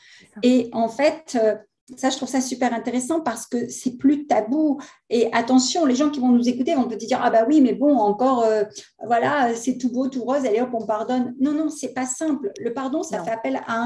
Et 0.43 0.69
en 0.73 0.89
fait, 0.89 1.39
euh, 1.41 1.55
ça, 1.97 2.09
je 2.09 2.17
trouve 2.17 2.29
ça 2.29 2.41
super 2.41 2.73
intéressant 2.73 3.21
parce 3.21 3.47
que 3.47 3.69
c'est 3.69 3.99
plus 3.99 4.27
tabou. 4.27 4.81
Et 5.11 5.31
attention, 5.33 5.85
les 5.85 5.95
gens 5.95 6.09
qui 6.09 6.19
vont 6.19 6.31
nous 6.31 6.49
écouter 6.49 6.75
vont 6.75 6.89
peut-être 6.89 7.07
dire 7.07 7.21
ah 7.23 7.31
bah 7.31 7.45
oui, 7.47 7.61
mais 7.61 7.75
bon, 7.75 7.97
encore, 7.99 8.43
euh, 8.43 8.65
voilà, 9.07 9.55
c'est 9.55 9.77
tout 9.77 9.93
beau, 9.93 10.09
tout 10.09 10.25
rose, 10.25 10.47
allez 10.47 10.63
hop, 10.63 10.71
on 10.73 10.87
pardonne. 10.87 11.35
Non, 11.39 11.53
non, 11.53 11.69
c'est 11.69 11.93
pas 11.93 12.07
simple. 12.07 12.53
Le 12.59 12.73
pardon, 12.73 13.03
ça 13.03 13.23
fait 13.23 13.31
appel 13.31 13.61
à 13.67 13.81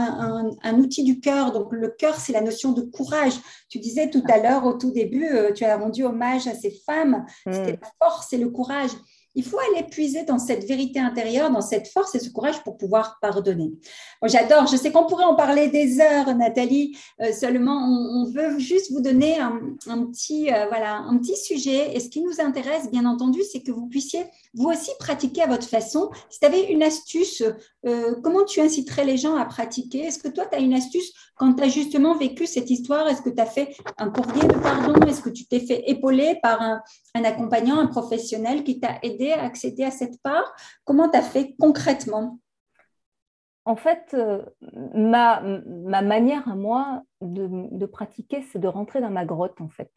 un, 0.62 0.78
outil 0.78 1.02
du 1.02 1.18
cœur. 1.18 1.52
Donc 1.52 1.72
le 1.72 1.88
cœur, 1.88 2.20
c'est 2.20 2.32
la 2.32 2.40
notion 2.40 2.72
de 2.72 2.82
courage. 2.82 3.34
Tu 3.68 3.80
disais 3.80 4.10
tout 4.10 4.22
à 4.28 4.38
l'heure, 4.38 4.64
au 4.64 4.74
tout 4.74 4.92
début, 4.92 5.26
euh, 5.26 5.52
tu 5.52 5.64
as 5.64 5.76
rendu 5.76 6.04
hommage 6.04 6.46
à 6.46 6.54
ces 6.54 6.70
femmes. 6.86 7.26
Hmm. 7.46 7.52
C'était 7.52 7.78
la 7.82 7.88
force 8.00 8.32
et 8.32 8.38
le 8.38 8.48
courage 8.48 8.92
il 9.34 9.44
faut 9.44 9.58
aller 9.58 9.84
puiser 9.84 10.24
dans 10.24 10.38
cette 10.38 10.64
vérité 10.64 10.98
intérieure, 10.98 11.50
dans 11.50 11.60
cette 11.60 11.88
force 11.88 12.14
et 12.14 12.18
ce 12.18 12.30
courage 12.30 12.62
pour 12.64 12.76
pouvoir 12.76 13.18
pardonner. 13.20 13.72
J'adore, 14.24 14.66
je 14.66 14.76
sais 14.76 14.90
qu'on 14.90 15.06
pourrait 15.06 15.24
en 15.24 15.34
parler 15.36 15.68
des 15.68 16.00
heures, 16.00 16.34
Nathalie, 16.34 16.96
euh, 17.20 17.32
seulement 17.32 17.76
on, 17.76 18.24
veut 18.24 18.58
juste 18.58 18.90
vous 18.92 19.00
donner 19.00 19.38
un, 19.38 20.06
petit, 20.06 20.52
euh, 20.52 20.66
voilà, 20.68 20.96
un 20.96 21.16
petit 21.18 21.36
sujet. 21.36 21.96
Et 21.96 22.00
ce 22.00 22.08
qui 22.08 22.22
nous 22.22 22.40
intéresse, 22.40 22.90
bien 22.90 23.06
entendu, 23.06 23.40
c'est 23.50 23.60
que 23.60 23.70
vous 23.70 23.86
puissiez 23.86 24.24
vous 24.54 24.68
aussi 24.68 24.90
pratiquer 24.98 25.42
à 25.42 25.46
votre 25.46 25.66
façon. 25.66 26.10
Si 26.30 26.40
tu 26.40 26.46
avais 26.46 26.72
une 26.72 26.82
astuce, 26.82 27.42
euh, 27.86 28.14
comment 28.22 28.44
tu 28.44 28.60
inciterais 28.60 29.04
les 29.04 29.16
gens 29.16 29.36
à 29.36 29.44
pratiquer? 29.44 30.00
Est-ce 30.00 30.18
que 30.18 30.28
toi, 30.28 30.46
tu 30.46 30.56
as 30.56 30.60
une 30.60 30.74
astuce 30.74 31.12
quand 31.36 31.54
tu 31.54 31.62
as 31.62 31.68
justement 31.68 32.16
vécu 32.16 32.46
cette 32.46 32.70
histoire? 32.70 33.06
Est-ce 33.08 33.22
que 33.22 33.30
tu 33.30 33.40
as 33.40 33.46
fait 33.46 33.76
un 33.98 34.10
courrier 34.10 34.46
de 34.46 34.54
pardon? 34.54 34.94
Est-ce 35.06 35.22
que 35.22 35.30
tu 35.30 35.46
t'es 35.46 35.60
fait 35.60 35.84
épauler 35.86 36.38
par 36.42 36.60
un, 36.62 36.82
accompagnant, 37.14 37.78
un 37.78 37.86
professionnel 37.86 38.64
qui 38.64 38.80
t'a 38.80 38.98
aidé 39.02 39.32
à 39.32 39.42
accéder 39.42 39.84
à 39.84 39.90
cette 39.90 40.20
part? 40.22 40.54
Comment 40.84 41.08
tu 41.08 41.18
as 41.18 41.22
fait 41.22 41.54
concrètement? 41.58 42.38
En 43.64 43.76
fait, 43.76 44.14
euh, 44.14 44.42
ma, 44.94 45.42
ma, 45.42 46.00
manière 46.00 46.48
à 46.48 46.54
moi 46.54 47.02
de, 47.20 47.48
de 47.70 47.86
pratiquer, 47.86 48.42
c'est 48.50 48.58
de 48.58 48.68
rentrer 48.68 49.02
dans 49.02 49.10
ma 49.10 49.26
grotte, 49.26 49.60
en 49.60 49.68
fait. 49.68 49.90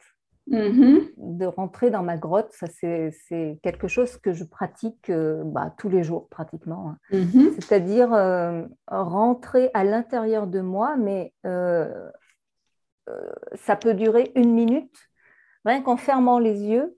Mm-hmm. 0.50 1.12
De 1.16 1.46
rentrer 1.46 1.90
dans 1.90 2.02
ma 2.02 2.16
grotte, 2.16 2.50
ça 2.52 2.66
c'est 2.66 3.60
quelque 3.62 3.86
chose 3.88 4.16
que 4.16 4.32
je 4.32 4.44
pratique 4.44 5.08
euh, 5.08 5.42
bah, 5.44 5.72
tous 5.78 5.88
les 5.88 6.02
jours 6.02 6.28
pratiquement. 6.28 6.90
Hein. 6.90 6.98
Mm-hmm. 7.12 7.54
C'est-à-dire 7.54 8.12
euh, 8.12 8.62
rentrer 8.88 9.70
à 9.74 9.84
l'intérieur 9.84 10.46
de 10.46 10.60
moi, 10.60 10.96
mais 10.96 11.32
ça 13.54 13.76
peut 13.76 13.94
durer 13.94 14.32
une 14.34 14.52
minute, 14.52 14.96
rien 15.64 15.82
qu'en 15.82 15.96
fermant 15.96 16.38
les 16.38 16.62
yeux 16.62 16.96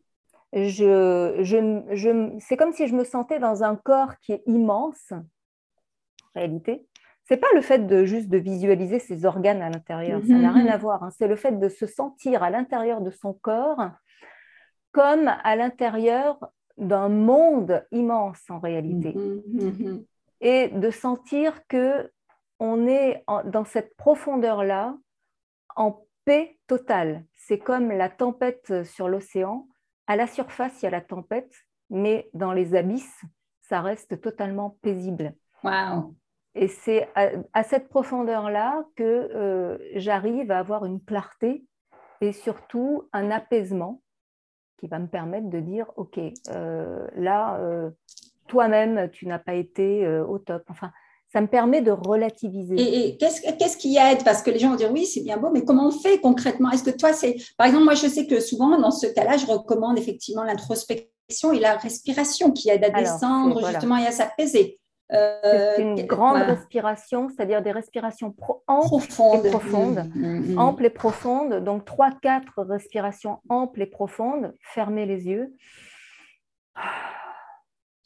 je, 0.54 1.40
je, 1.42 2.38
c'est 2.38 2.56
comme 2.56 2.72
si 2.72 2.86
je 2.86 2.94
me 2.94 3.04
sentais 3.04 3.38
dans 3.38 3.64
un 3.64 3.76
corps 3.76 4.18
qui 4.20 4.32
est 4.32 4.42
immense, 4.46 5.12
en 5.12 5.24
réalité. 6.34 6.86
C'est 7.24 7.38
pas 7.38 7.46
le 7.54 7.62
fait 7.62 7.86
de 7.86 8.04
juste 8.04 8.28
de 8.28 8.36
visualiser 8.36 8.98
ses 8.98 9.24
organes 9.24 9.62
à 9.62 9.70
l'intérieur, 9.70 10.20
ça 10.26 10.34
n'a 10.34 10.52
rien 10.52 10.66
à 10.66 10.76
voir. 10.76 11.02
Hein. 11.02 11.10
C'est 11.10 11.28
le 11.28 11.36
fait 11.36 11.58
de 11.58 11.68
se 11.68 11.86
sentir 11.86 12.42
à 12.42 12.50
l'intérieur 12.50 13.00
de 13.00 13.10
son 13.10 13.32
corps 13.32 13.80
comme 14.92 15.28
à 15.28 15.56
l'intérieur 15.56 16.38
d'un 16.76 17.08
monde 17.08 17.84
immense 17.90 18.48
en 18.48 18.60
réalité, 18.60 19.12
mm-hmm. 19.12 20.04
et 20.40 20.68
de 20.68 20.90
sentir 20.90 21.66
que 21.66 22.10
on 22.60 22.86
est 22.86 23.24
dans 23.46 23.64
cette 23.64 23.96
profondeur 23.96 24.62
là 24.62 24.96
en 25.74 26.06
paix 26.24 26.58
totale. 26.68 27.24
C'est 27.34 27.58
comme 27.58 27.90
la 27.90 28.08
tempête 28.08 28.84
sur 28.84 29.08
l'océan 29.08 29.66
à 30.06 30.16
la 30.16 30.26
surface, 30.26 30.82
il 30.82 30.84
y 30.84 30.88
a 30.88 30.90
la 30.90 31.00
tempête, 31.00 31.52
mais 31.90 32.28
dans 32.34 32.52
les 32.52 32.74
abysses, 32.74 33.22
ça 33.62 33.80
reste 33.80 34.20
totalement 34.20 34.76
paisible. 34.82 35.34
Wow. 35.62 36.14
Et 36.54 36.68
c'est 36.68 37.08
à, 37.14 37.62
cette 37.64 37.88
profondeur-là 37.88 38.84
que 38.96 39.02
euh, 39.02 39.78
j'arrive 39.94 40.50
à 40.50 40.58
avoir 40.58 40.84
une 40.84 41.00
clarté 41.00 41.64
et 42.20 42.32
surtout 42.32 43.08
un 43.12 43.30
apaisement 43.30 44.02
qui 44.78 44.86
va 44.86 44.98
me 44.98 45.08
permettre 45.08 45.50
de 45.50 45.58
dire, 45.58 45.90
OK, 45.96 46.18
euh, 46.18 47.06
là, 47.16 47.58
euh, 47.58 47.90
toi-même, 48.46 49.10
tu 49.10 49.26
n'as 49.26 49.38
pas 49.38 49.54
été 49.54 50.06
au 50.20 50.38
top. 50.38 50.62
Enfin, 50.68 50.92
ça 51.32 51.40
me 51.40 51.48
permet 51.48 51.82
de 51.82 51.90
relativiser. 51.90 52.76
Et, 52.78 53.16
qu'est-ce 53.16 53.76
qui 53.76 53.96
aide? 53.96 54.22
Parce 54.22 54.42
que 54.42 54.50
les 54.50 54.60
gens 54.60 54.70
vont 54.70 54.76
dire 54.76 54.92
oui, 54.92 55.06
c'est 55.06 55.22
bien 55.22 55.38
beau, 55.38 55.50
mais 55.50 55.64
comment 55.64 55.88
on 55.88 55.90
fait 55.90 56.20
concrètement? 56.20 56.70
Est-ce 56.70 56.84
que 56.84 56.96
toi, 56.96 57.12
c'est. 57.12 57.36
Par 57.56 57.66
exemple, 57.66 57.84
moi, 57.84 57.94
je 57.94 58.06
sais 58.06 58.28
que 58.28 58.38
souvent, 58.38 58.78
dans 58.78 58.92
ce 58.92 59.08
cas-là, 59.08 59.36
je 59.36 59.46
recommande 59.46 59.98
effectivement 59.98 60.44
l'introspection 60.44 61.52
et 61.52 61.58
la 61.58 61.76
respiration 61.76 62.52
qui 62.52 62.70
aide 62.70 62.84
à 62.84 62.90
descendre 62.90 63.66
justement 63.66 63.96
et 63.96 64.06
à 64.06 64.12
s'apaiser. 64.12 64.78
Euh, 65.12 65.72
c'est 65.76 65.82
une 65.82 66.06
grande 66.06 66.38
respiration, 66.38 67.28
c'est-à-dire 67.28 67.62
des 67.62 67.72
respirations 67.72 68.34
amples 68.66 69.04
et 69.44 69.50
profondes. 69.50 70.10
Mmh, 70.14 70.26
mmh, 70.26 70.54
mmh. 70.54 70.58
Amples 70.58 70.84
et 70.86 70.90
profondes. 70.90 71.64
Donc, 71.64 71.84
trois, 71.84 72.10
quatre 72.10 72.62
respirations 72.62 73.38
amples 73.48 73.82
et 73.82 73.86
profondes. 73.86 74.54
Fermez 74.60 75.06
les 75.06 75.26
yeux. 75.26 75.54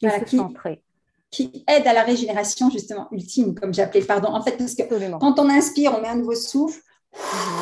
Et 0.01 0.09
se 0.09 0.37
centrer 0.37 0.83
qui 1.31 1.63
aide 1.67 1.85
à 1.85 1.93
la 1.93 2.03
régénération 2.03 2.69
justement 2.69 3.07
ultime, 3.11 3.53
comme 3.53 3.73
j'appelais, 3.73 4.01
pardon. 4.01 4.29
En 4.29 4.41
fait, 4.41 4.57
parce 4.57 4.73
que 4.73 5.17
quand 5.19 5.39
on 5.39 5.49
inspire, 5.49 5.93
on 5.95 6.01
met 6.01 6.07
un 6.07 6.15
nouveau 6.15 6.35
souffle. 6.35 6.81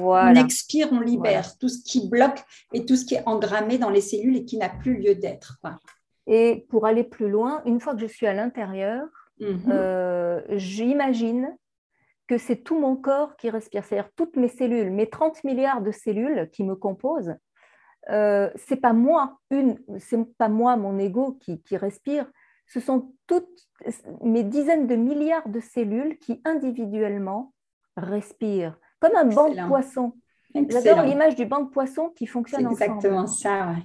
On 0.01 0.35
expire, 0.35 0.89
on 0.91 0.99
libère 0.99 1.57
tout 1.57 1.69
ce 1.69 1.81
qui 1.83 2.07
bloque 2.07 2.43
et 2.73 2.85
tout 2.85 2.95
ce 2.95 3.05
qui 3.05 3.15
est 3.15 3.23
engrammé 3.25 3.77
dans 3.77 3.89
les 3.89 4.01
cellules 4.01 4.37
et 4.37 4.45
qui 4.45 4.57
n'a 4.57 4.69
plus 4.69 4.97
lieu 4.97 5.15
d'être. 5.15 5.57
Et 6.27 6.65
pour 6.69 6.85
aller 6.85 7.03
plus 7.03 7.29
loin, 7.29 7.61
une 7.65 7.79
fois 7.79 7.95
que 7.95 8.01
je 8.01 8.07
suis 8.07 8.27
à 8.27 8.33
l'intérieur, 8.33 9.05
mhm. 9.39 9.61
euh, 9.69 10.41
j'imagine 10.51 11.55
que 12.27 12.37
c'est 12.37 12.57
tout 12.57 12.77
mon 12.77 12.95
corps 12.95 13.37
qui 13.37 13.49
respire, 13.49 13.85
c'est-à-dire 13.85 14.11
toutes 14.15 14.35
mes 14.35 14.49
cellules, 14.49 14.91
mes 14.91 15.09
30 15.09 15.43
milliards 15.43 15.81
de 15.81 15.91
cellules 15.91 16.49
qui 16.51 16.63
me 16.63 16.75
composent. 16.75 17.35
Euh, 18.09 18.49
c'est 18.55 18.77
pas 18.77 18.93
moi, 18.93 19.39
une, 19.49 19.79
c'est 19.99 20.23
pas 20.37 20.49
moi, 20.49 20.75
mon 20.77 20.97
ego 20.97 21.37
qui, 21.41 21.61
qui 21.61 21.77
respire, 21.77 22.29
ce 22.67 22.79
sont 22.79 23.13
toutes 23.27 23.67
mes 24.21 24.43
dizaines 24.43 24.87
de 24.87 24.95
milliards 24.95 25.47
de 25.47 25.59
cellules 25.59 26.17
qui 26.19 26.41
individuellement 26.43 27.53
respirent, 27.95 28.77
comme 28.99 29.15
un 29.15 29.25
banc 29.25 29.49
de 29.49 29.67
poissons. 29.67 30.13
J'adore 30.53 31.03
l'image 31.03 31.35
du 31.35 31.45
banc 31.45 31.61
de 31.61 31.69
poissons 31.69 32.09
qui 32.09 32.25
fonctionne 32.25 32.67
ensemble. 32.67 32.83
exactement 32.83 33.27
ça, 33.27 33.75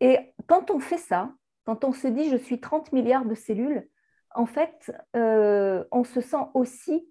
Et 0.00 0.32
quand 0.46 0.70
on 0.70 0.78
fait 0.78 0.98
ça, 0.98 1.32
quand 1.64 1.84
on 1.84 1.92
se 1.92 2.08
dit 2.08 2.28
je 2.30 2.36
suis 2.36 2.60
30 2.60 2.92
milliards 2.92 3.24
de 3.24 3.34
cellules, 3.34 3.88
en 4.34 4.46
fait, 4.46 4.92
on 5.14 6.04
se 6.04 6.20
sent 6.20 6.44
aussi 6.54 7.04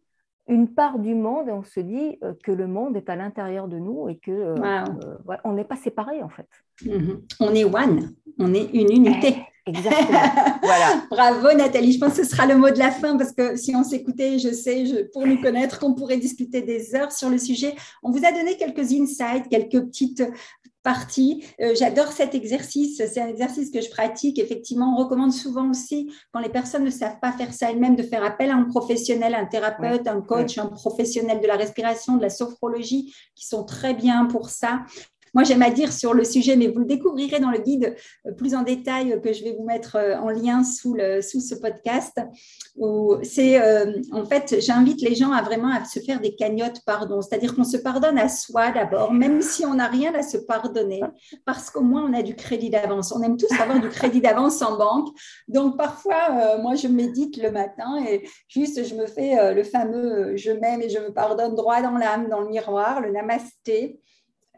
une 0.50 0.68
part 0.68 0.98
du 1.00 1.14
monde 1.14 1.48
et 1.48 1.52
on 1.52 1.64
se 1.64 1.80
dit 1.80 2.18
euh, 2.24 2.34
que 2.44 2.52
le 2.52 2.68
monde 2.68 2.98
est 2.98 3.08
à 3.08 3.16
l'intérieur 3.16 3.68
de 3.68 3.78
nous 3.78 4.10
et 4.10 4.18
que 4.18 4.32
euh, 4.32 4.56
euh, 4.58 5.36
on 5.44 5.54
n'est 5.54 5.64
pas 5.64 5.76
séparés 5.76 6.24
en 6.24 6.30
fait. 6.30 6.48
Mhm. 6.84 7.22
On 7.40 7.54
est 7.54 7.64
one, 7.64 8.16
on 8.40 8.54
est 8.54 8.70
une 8.74 8.92
unité. 8.92 9.38
Eh, 9.68 9.70
exactement. 9.70 10.20
voilà. 10.64 11.04
Bravo 11.12 11.54
Nathalie, 11.56 11.92
je 11.92 12.00
pense 12.00 12.18
que 12.18 12.24
ce 12.24 12.30
sera 12.30 12.48
le 12.48 12.58
mot 12.58 12.72
de 12.72 12.80
la 12.80 12.90
fin 12.90 13.16
parce 13.16 13.32
que 13.32 13.56
si 13.56 13.76
on 13.76 13.84
s'écoutait, 13.84 14.40
je 14.40 14.50
sais, 14.50 14.88
je, 14.88 15.04
pour 15.14 15.28
nous 15.28 15.40
connaître, 15.40 15.80
qu'on 15.80 15.94
pourrait 15.94 16.18
discuter 16.18 16.64
des 16.64 16.96
heures 16.96 17.12
sur 17.12 17.30
le 17.30 17.38
sujet. 17.38 17.76
On 18.02 18.10
vous 18.10 18.26
a 18.26 18.32
donné 18.32 18.58
quelques 18.58 18.92
insights, 18.92 19.48
quelques 19.50 19.86
petites 19.86 20.24
partie. 20.84 21.44
Euh, 21.62 21.74
j'adore 21.78 22.12
cet 22.12 22.36
exercice. 22.36 22.98
C'est 22.98 23.22
un 23.22 23.28
exercice 23.28 23.72
que 23.72 23.82
je 23.82 23.90
pratique. 23.90 24.40
Effectivement, 24.40 24.96
on 24.96 25.04
recommande 25.04 25.34
souvent 25.34 25.70
aussi, 25.70 26.12
quand 26.32 26.40
les 26.40 26.50
personnes 26.50 26.84
ne 26.84 26.90
savent 26.90 27.20
pas 27.22 27.32
faire 27.32 27.54
ça 27.54 27.72
elles-mêmes, 27.72 27.96
de 27.96 28.04
faire 28.04 28.24
appel 28.24 28.50
à 28.50 28.56
un 28.56 28.64
professionnel, 28.64 29.36
un 29.36 29.46
thérapeute, 29.46 30.08
un 30.08 30.22
coach, 30.22 30.58
un 30.58 30.68
professionnel 30.68 31.42
de 31.42 31.48
la 31.48 31.56
respiration, 31.56 32.18
de 32.18 32.22
la 32.22 32.30
sophrologie, 32.30 33.14
qui 33.36 33.48
sont 33.48 33.64
très 33.64 33.94
bien 33.94 34.26
pour 34.26 34.50
ça. 34.50 34.82
Moi, 35.34 35.44
j'aime 35.44 35.62
à 35.62 35.70
dire 35.70 35.92
sur 35.94 36.14
le 36.14 36.24
sujet, 36.24 36.56
mais 36.56 36.68
vous 36.68 36.80
le 36.80 36.86
découvrirez 36.86 37.40
dans 37.40 37.52
le 37.52 37.60
guide 37.60 37.96
euh, 38.26 38.32
plus 38.32 38.56
en 38.56 38.64
détail 38.64 39.20
que 39.22 39.34
je 39.34 39.44
vais 39.44 39.56
vous 39.58 39.66
mettre 39.66 39.96
euh, 39.96 40.16
en 40.18 40.30
lien 40.30 40.64
sous, 40.64 40.94
le, 40.94 41.22
sous 41.22 41.42
ce 41.42 41.56
podcast. 41.56 42.20
C'est 43.24 43.62
euh, 43.62 43.94
en 44.12 44.26
fait, 44.26 44.56
j'invite 44.60 45.02
les 45.02 45.16
gens 45.16 45.32
à 45.32 45.42
vraiment 45.42 45.74
à 45.74 45.86
se 45.86 46.00
faire 46.00 46.20
des 46.20 46.36
cagnottes 46.36 46.82
pardon, 46.86 47.22
c'est-à-dire 47.22 47.56
qu'on 47.56 47.64
se 47.64 47.78
pardonne 47.78 48.18
à 48.18 48.30
soi 48.30 48.72
d'abord, 48.72 49.14
même 49.14 49.42
si 49.42 49.66
on 49.66 49.76
n'a 49.76 49.88
rien 49.88 50.14
à 50.16 50.24
se 50.24 50.38
pardonner, 50.38 51.02
parce 51.46 51.70
qu'au 51.70 51.82
moins 51.82 52.10
on 52.10 52.14
a 52.14 52.22
du 52.22 52.36
crédit 52.36 52.70
d'avance. 52.70 53.12
On 53.12 53.22
aime 53.22 53.38
tous 53.38 53.52
avoir 53.60 53.80
du 53.80 53.90
crédit 53.90 54.22
d'avance 54.22 54.62
en 54.62 54.78
banque. 54.78 55.10
Donc 55.48 55.78
parfois, 55.78 56.58
moi, 56.62 56.76
je 56.76 56.88
médite 56.88 57.38
le 57.38 57.52
matin 57.52 58.04
et 58.08 58.28
juste 58.48 58.86
je 58.86 58.96
me 58.96 59.08
fais 59.08 59.54
le 59.54 59.64
fameux 59.64 60.36
je 60.36 60.52
m'aime 60.52 60.82
et 60.82 60.90
je 60.90 61.00
me 61.00 61.14
pardonne 61.14 61.56
droit 61.56 61.82
dans 61.82 61.98
l'âme, 61.98 62.30
dans 62.30 62.42
le 62.42 62.50
miroir, 62.50 63.02
le 63.02 63.12
namasté. 63.12 64.00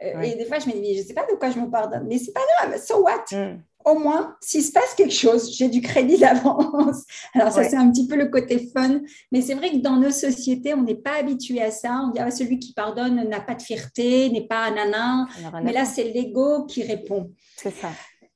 Euh, 0.03 0.21
et 0.21 0.35
des 0.35 0.45
fois, 0.45 0.59
je 0.59 0.67
me 0.67 0.73
dis, 0.81 0.95
je 0.95 1.01
ne 1.01 1.05
sais 1.05 1.13
pas 1.13 1.25
de 1.29 1.35
quoi 1.35 1.51
je 1.51 1.59
me 1.59 1.69
pardonne, 1.69 2.05
mais 2.07 2.17
c'est 2.17 2.33
pas 2.33 2.41
grave, 2.57 2.79
so 2.81 3.03
what? 3.03 3.25
Mm. 3.31 3.61
Au 3.83 3.97
moins, 3.97 4.35
s'il 4.41 4.63
se 4.63 4.71
passe 4.71 4.93
quelque 4.95 5.13
chose, 5.13 5.55
j'ai 5.55 5.67
du 5.67 5.81
crédit 5.81 6.17
d'avance. 6.19 7.03
Alors, 7.33 7.51
ça, 7.51 7.63
c'est 7.63 7.75
un 7.75 7.89
petit 7.91 8.07
peu 8.07 8.15
le 8.15 8.27
côté 8.27 8.69
fun. 8.75 9.01
Mais 9.31 9.41
c'est 9.41 9.55
vrai 9.55 9.71
que 9.71 9.77
dans 9.77 9.97
nos 9.97 10.11
sociétés, 10.11 10.73
on 10.73 10.83
n'est 10.83 10.95
pas 10.95 11.17
habitué 11.19 11.61
à 11.61 11.71
ça. 11.71 12.01
On 12.03 12.09
dit, 12.09 12.19
ah, 12.19 12.29
celui 12.29 12.59
qui 12.59 12.73
pardonne 12.73 13.27
n'a 13.27 13.41
pas 13.41 13.55
de 13.55 13.61
fierté, 13.61 14.29
n'est 14.29 14.45
pas 14.45 14.69
nanan. 14.69 15.27
Mais 15.63 15.73
là, 15.73 15.85
c'est 15.85 16.03
l'ego 16.03 16.65
qui 16.65 16.83
répond. 16.83 17.31
C'est 17.57 17.73
ça. 17.73 17.89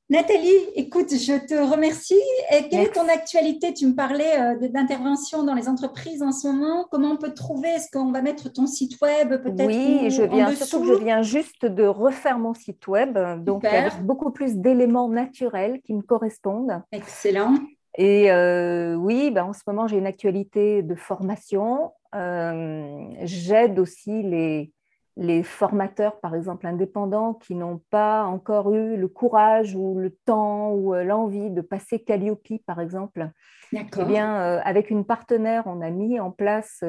Nathalie, 0.07 0.53
écoute, 0.75 1.09
je 1.09 1.47
te 1.47 1.55
remercie. 1.55 2.13
Et 2.51 2.69
quelle 2.69 2.81
est 2.81 2.93
ton 2.93 3.07
actualité? 3.07 3.73
Tu 3.73 3.87
me 3.87 3.95
parlais 3.95 4.39
euh, 4.39 4.69
d'intervention 4.69 5.43
dans 5.43 5.55
les 5.55 5.67
entreprises 5.67 6.21
en 6.21 6.31
ce 6.31 6.47
moment. 6.47 6.85
Comment 6.91 7.13
on 7.13 7.17
peut 7.17 7.29
te 7.29 7.35
trouver? 7.35 7.69
Est-ce 7.69 7.89
qu'on 7.91 8.11
va 8.11 8.21
mettre 8.21 8.53
ton 8.53 8.67
site 8.67 9.01
web 9.01 9.29
peut-être 9.41 9.65
Oui, 9.65 10.11
je 10.11 10.21
viens, 10.21 10.53
surtout 10.53 10.81
que 10.81 10.87
je 10.87 11.03
viens 11.03 11.23
juste 11.23 11.65
de 11.65 11.83
refaire 11.83 12.37
mon 12.37 12.53
site 12.53 12.85
web, 12.87 13.17
donc 13.43 13.65
avec 13.65 13.99
beaucoup 14.03 14.29
plus 14.29 14.57
d'éléments 14.57 15.09
naturels 15.09 15.81
qui 15.83 15.95
me 15.95 16.03
correspondent. 16.03 16.83
Excellent. 16.91 17.55
Et 17.97 18.31
euh, 18.31 18.95
oui, 18.95 19.31
ben, 19.31 19.45
en 19.45 19.53
ce 19.53 19.61
moment, 19.65 19.87
j'ai 19.87 19.97
une 19.97 20.05
actualité 20.05 20.83
de 20.83 20.95
formation. 20.95 21.93
Euh, 22.13 23.07
j'aide 23.23 23.79
aussi 23.79 24.21
les, 24.21 24.71
les 25.17 25.43
formateurs, 25.43 26.19
par 26.19 26.35
exemple, 26.35 26.67
indépendants 26.67 27.33
qui 27.33 27.55
n'ont 27.55 27.81
pas 27.89 28.25
encore 28.25 28.73
eu 28.73 28.97
le 28.97 29.07
courage 29.07 29.75
ou 29.75 29.97
le 29.97 30.11
temps 30.25 30.71
ou 30.71 30.93
euh, 30.93 31.03
l'envie 31.03 31.51
de 31.51 31.61
passer 31.61 31.99
Calliope, 31.99 32.61
par 32.65 32.81
exemple. 32.81 33.29
Eh 33.73 34.05
bien, 34.05 34.35
euh, 34.41 34.61
avec 34.63 34.89
une 34.89 35.05
partenaire, 35.05 35.63
on 35.67 35.81
a 35.81 35.89
mis 35.89 36.19
en 36.19 36.31
place 36.31 36.83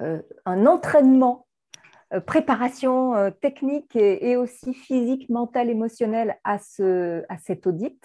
euh, 0.00 0.20
un 0.44 0.66
entraînement, 0.66 1.46
préparation 2.24 3.32
technique 3.40 3.96
et, 3.96 4.36
aussi 4.36 4.74
physique, 4.74 5.28
mentale, 5.28 5.70
émotionnelle 5.70 6.38
à, 6.44 6.60
ce, 6.60 7.24
à 7.28 7.36
cet 7.36 7.66
audit. 7.66 8.00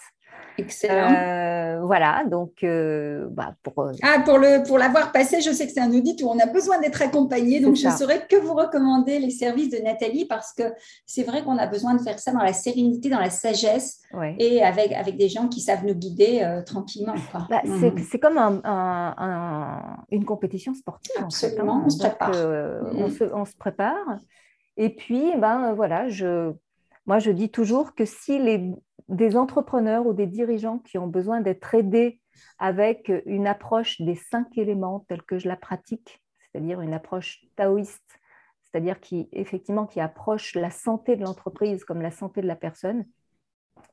Excellent. 0.57 1.13
Euh, 1.13 1.81
voilà, 1.85 2.23
donc 2.25 2.63
euh, 2.63 3.27
bah, 3.31 3.55
pour, 3.63 3.79
euh, 3.79 3.93
ah, 4.03 4.21
pour, 4.23 4.37
le, 4.37 4.63
pour 4.63 4.77
l'avoir 4.77 5.11
passé, 5.11 5.41
je 5.41 5.51
sais 5.51 5.65
que 5.65 5.73
c'est 5.73 5.79
un 5.79 5.91
audit 5.91 6.21
où 6.21 6.27
on 6.27 6.39
a 6.39 6.45
besoin 6.45 6.79
d'être 6.79 7.01
accompagné, 7.01 7.59
donc 7.59 7.75
je 7.75 7.87
ne 7.87 7.91
saurais 7.91 8.25
que 8.27 8.35
vous 8.35 8.53
recommander 8.53 9.19
les 9.19 9.29
services 9.29 9.69
de 9.69 9.77
Nathalie 9.77 10.25
parce 10.25 10.53
que 10.53 10.63
c'est 11.05 11.23
vrai 11.23 11.43
qu'on 11.43 11.57
a 11.57 11.67
besoin 11.67 11.95
de 11.95 12.01
faire 12.01 12.19
ça 12.19 12.31
dans 12.31 12.43
la 12.43 12.53
sérénité, 12.53 13.09
dans 13.09 13.19
la 13.19 13.29
sagesse 13.29 14.01
et 14.39 14.61
avec, 14.61 14.91
avec 14.91 15.17
des 15.17 15.29
gens 15.29 15.47
qui 15.47 15.61
savent 15.61 15.85
nous 15.85 15.95
guider 15.95 16.61
tranquillement. 16.65 17.15
Bah, 17.49 17.61
mhm. 17.63 17.95
c'est, 18.09 18.19
comme 18.19 18.37
un, 18.37 20.05
une 20.11 20.25
compétition 20.25 20.73
sportive. 20.73 21.13
Hein. 21.17 21.23
Absolument, 21.23 21.83
on 21.85 21.89
se 21.89 21.97
prépare. 21.97 22.31
on, 22.31 23.03
mhm. 23.03 23.11
se, 23.11 23.23
on, 23.33 23.45
se, 23.45 23.55
prépare. 23.55 24.19
Et 24.77 24.89
puis, 24.89 25.31
ben, 25.37 25.73
voilà, 25.73 26.09
je, 26.09 26.51
moi 27.05 27.19
je 27.19 27.31
dis 27.31 27.49
toujours 27.49 27.95
que 27.95 28.05
si 28.05 28.37
les 28.37 28.73
des 29.09 29.37
entrepreneurs 29.37 30.05
ou 30.05 30.13
des 30.13 30.27
dirigeants 30.27 30.79
qui 30.79 30.97
ont 30.97 31.07
besoin 31.07 31.41
d'être 31.41 31.73
aidés 31.73 32.19
avec 32.59 33.11
une 33.25 33.47
approche 33.47 34.01
des 34.01 34.15
cinq 34.15 34.57
éléments 34.57 35.05
telle 35.07 35.23
que 35.23 35.37
je 35.37 35.47
la 35.47 35.57
pratique, 35.57 36.23
c'est-à-dire 36.39 36.81
une 36.81 36.93
approche 36.93 37.45
taoïste, 37.55 38.19
c'est-à-dire 38.63 38.99
qui 38.99 39.27
effectivement 39.31 39.87
approche 39.97 40.55
la 40.55 40.69
santé 40.69 41.15
de 41.15 41.23
l'entreprise 41.23 41.83
comme 41.83 42.01
la 42.01 42.11
santé 42.11 42.41
de 42.41 42.47
la 42.47 42.55
personne. 42.55 43.05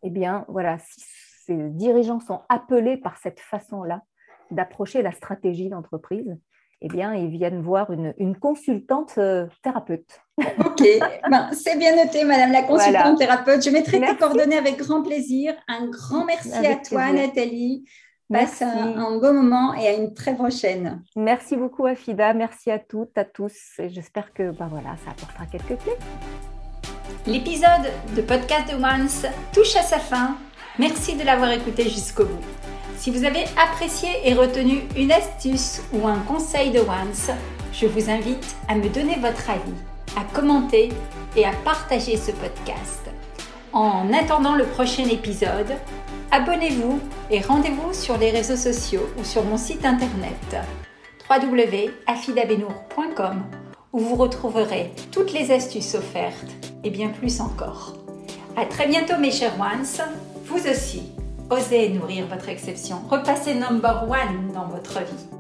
Eh 0.03 0.11
bien, 0.11 0.45
voilà, 0.49 0.79
si 0.79 1.01
ces 1.45 1.71
dirigeants 1.71 2.21
sont 2.21 2.43
appelés 2.49 2.97
par 2.97 3.17
cette 3.17 3.41
façon-là 3.41 4.03
d'approcher 4.51 5.03
la 5.03 5.13
stratégie 5.13 5.69
d'entreprise, 5.69 6.39
eh 6.81 6.89
bien, 6.89 7.15
ils 7.15 7.31
viennent 7.31 7.61
voir 7.61 7.91
une, 7.91 8.37
consultante 8.39 9.15
euh, 9.19 9.47
thérapeute. 9.63 10.21
Ok, 10.65 10.83
ben, 11.31 11.51
c'est 11.53 11.77
bien 11.77 11.97
noté, 11.97 12.25
Madame 12.25 12.53
la 12.53 12.63
consultante 12.63 13.19
thérapeute. 13.19 13.65
Je 13.65 13.71
mettrai 13.71 14.01
tes 14.01 14.17
coordonnées 14.17 14.59
avec 14.59 14.77
grand 14.79 15.03
plaisir. 15.03 15.55
Un 15.67 15.87
grand 15.87 16.25
merci 16.25 16.55
à 16.55 16.77
toi, 16.77 17.13
Nathalie. 17.13 17.85
Passe 18.31 18.61
un, 18.61 18.97
un, 18.99 19.19
beau 19.19 19.33
moment 19.33 19.73
et 19.75 19.89
à 19.89 19.95
une 19.95 20.13
très 20.13 20.35
prochaine. 20.35 21.03
Merci 21.17 21.57
beaucoup, 21.57 21.87
Afida. 21.87 22.35
Merci 22.35 22.71
à 22.71 22.79
toutes, 22.79 23.17
à 23.17 23.25
tous. 23.25 23.55
Et 23.79 23.89
j'espère 23.89 24.35
que 24.35 24.51
ben 24.51 24.69
voilà, 24.69 24.97
ça 25.05 25.13
apportera 25.13 25.47
quelques 25.47 25.83
clés. 25.83 25.97
L'épisode 27.27 27.91
de 28.15 28.21
Podcast 28.23 28.71
de 28.71 28.77
Once 28.77 29.27
touche 29.53 29.75
à 29.77 29.83
sa 29.83 29.99
fin. 29.99 30.37
Merci 30.79 31.17
de 31.17 31.25
l'avoir 31.25 31.51
écouté 31.51 31.85
jusqu'au 31.85 32.25
bout. 32.25 32.45
Si 32.97 33.11
vous 33.11 33.25
avez 33.25 33.45
apprécié 33.57 34.09
et 34.25 34.35
retenu 34.35 34.83
une 34.97 35.11
astuce 35.11 35.83
ou 35.93 36.07
un 36.07 36.21
conseil 36.21 36.71
de 36.71 36.79
Once, 36.81 37.31
je 37.73 37.87
vous 37.87 38.11
invite 38.11 38.57
à 38.69 38.77
me 38.77 38.89
donner 38.89 39.17
votre 39.17 39.51
avis, 39.51 39.75
à 40.17 40.23
commenter 40.35 40.91
et 41.37 41.45
à 41.45 41.53
partager 41.65 42.17
ce 42.17 42.31
podcast. 42.31 43.11
En 43.73 44.13
attendant 44.13 44.55
le 44.55 44.65
prochain 44.65 45.05
épisode, 45.05 45.73
abonnez-vous 46.31 47.01
et 47.31 47.41
rendez-vous 47.41 47.93
sur 47.93 48.17
les 48.17 48.31
réseaux 48.31 48.57
sociaux 48.57 49.09
ou 49.19 49.25
sur 49.25 49.45
mon 49.45 49.57
site 49.57 49.85
internet 49.85 50.57
www.afidabenour.com 51.29 53.45
où 53.93 53.99
vous 53.99 54.15
retrouverez 54.15 54.93
toutes 55.13 55.33
les 55.33 55.51
astuces 55.51 55.95
offertes 55.95 56.55
et 56.85 56.91
bien 56.91 57.09
plus 57.09 57.41
encore. 57.41 57.95
À 58.57 58.65
très 58.65 58.89
bientôt 58.89 59.19
mes 59.19 59.31
chers 59.31 59.61
ones, 59.61 59.85
vous 60.49 60.67
aussi 60.67 61.03
Osez 61.51 61.91
nourrir 61.91 62.27
votre 62.27 62.49
exception. 62.49 62.97
Repassez 63.09 63.55
number 63.55 64.05
one 64.09 64.53
dans 64.53 64.67
votre 64.67 64.99
vie. 64.99 65.38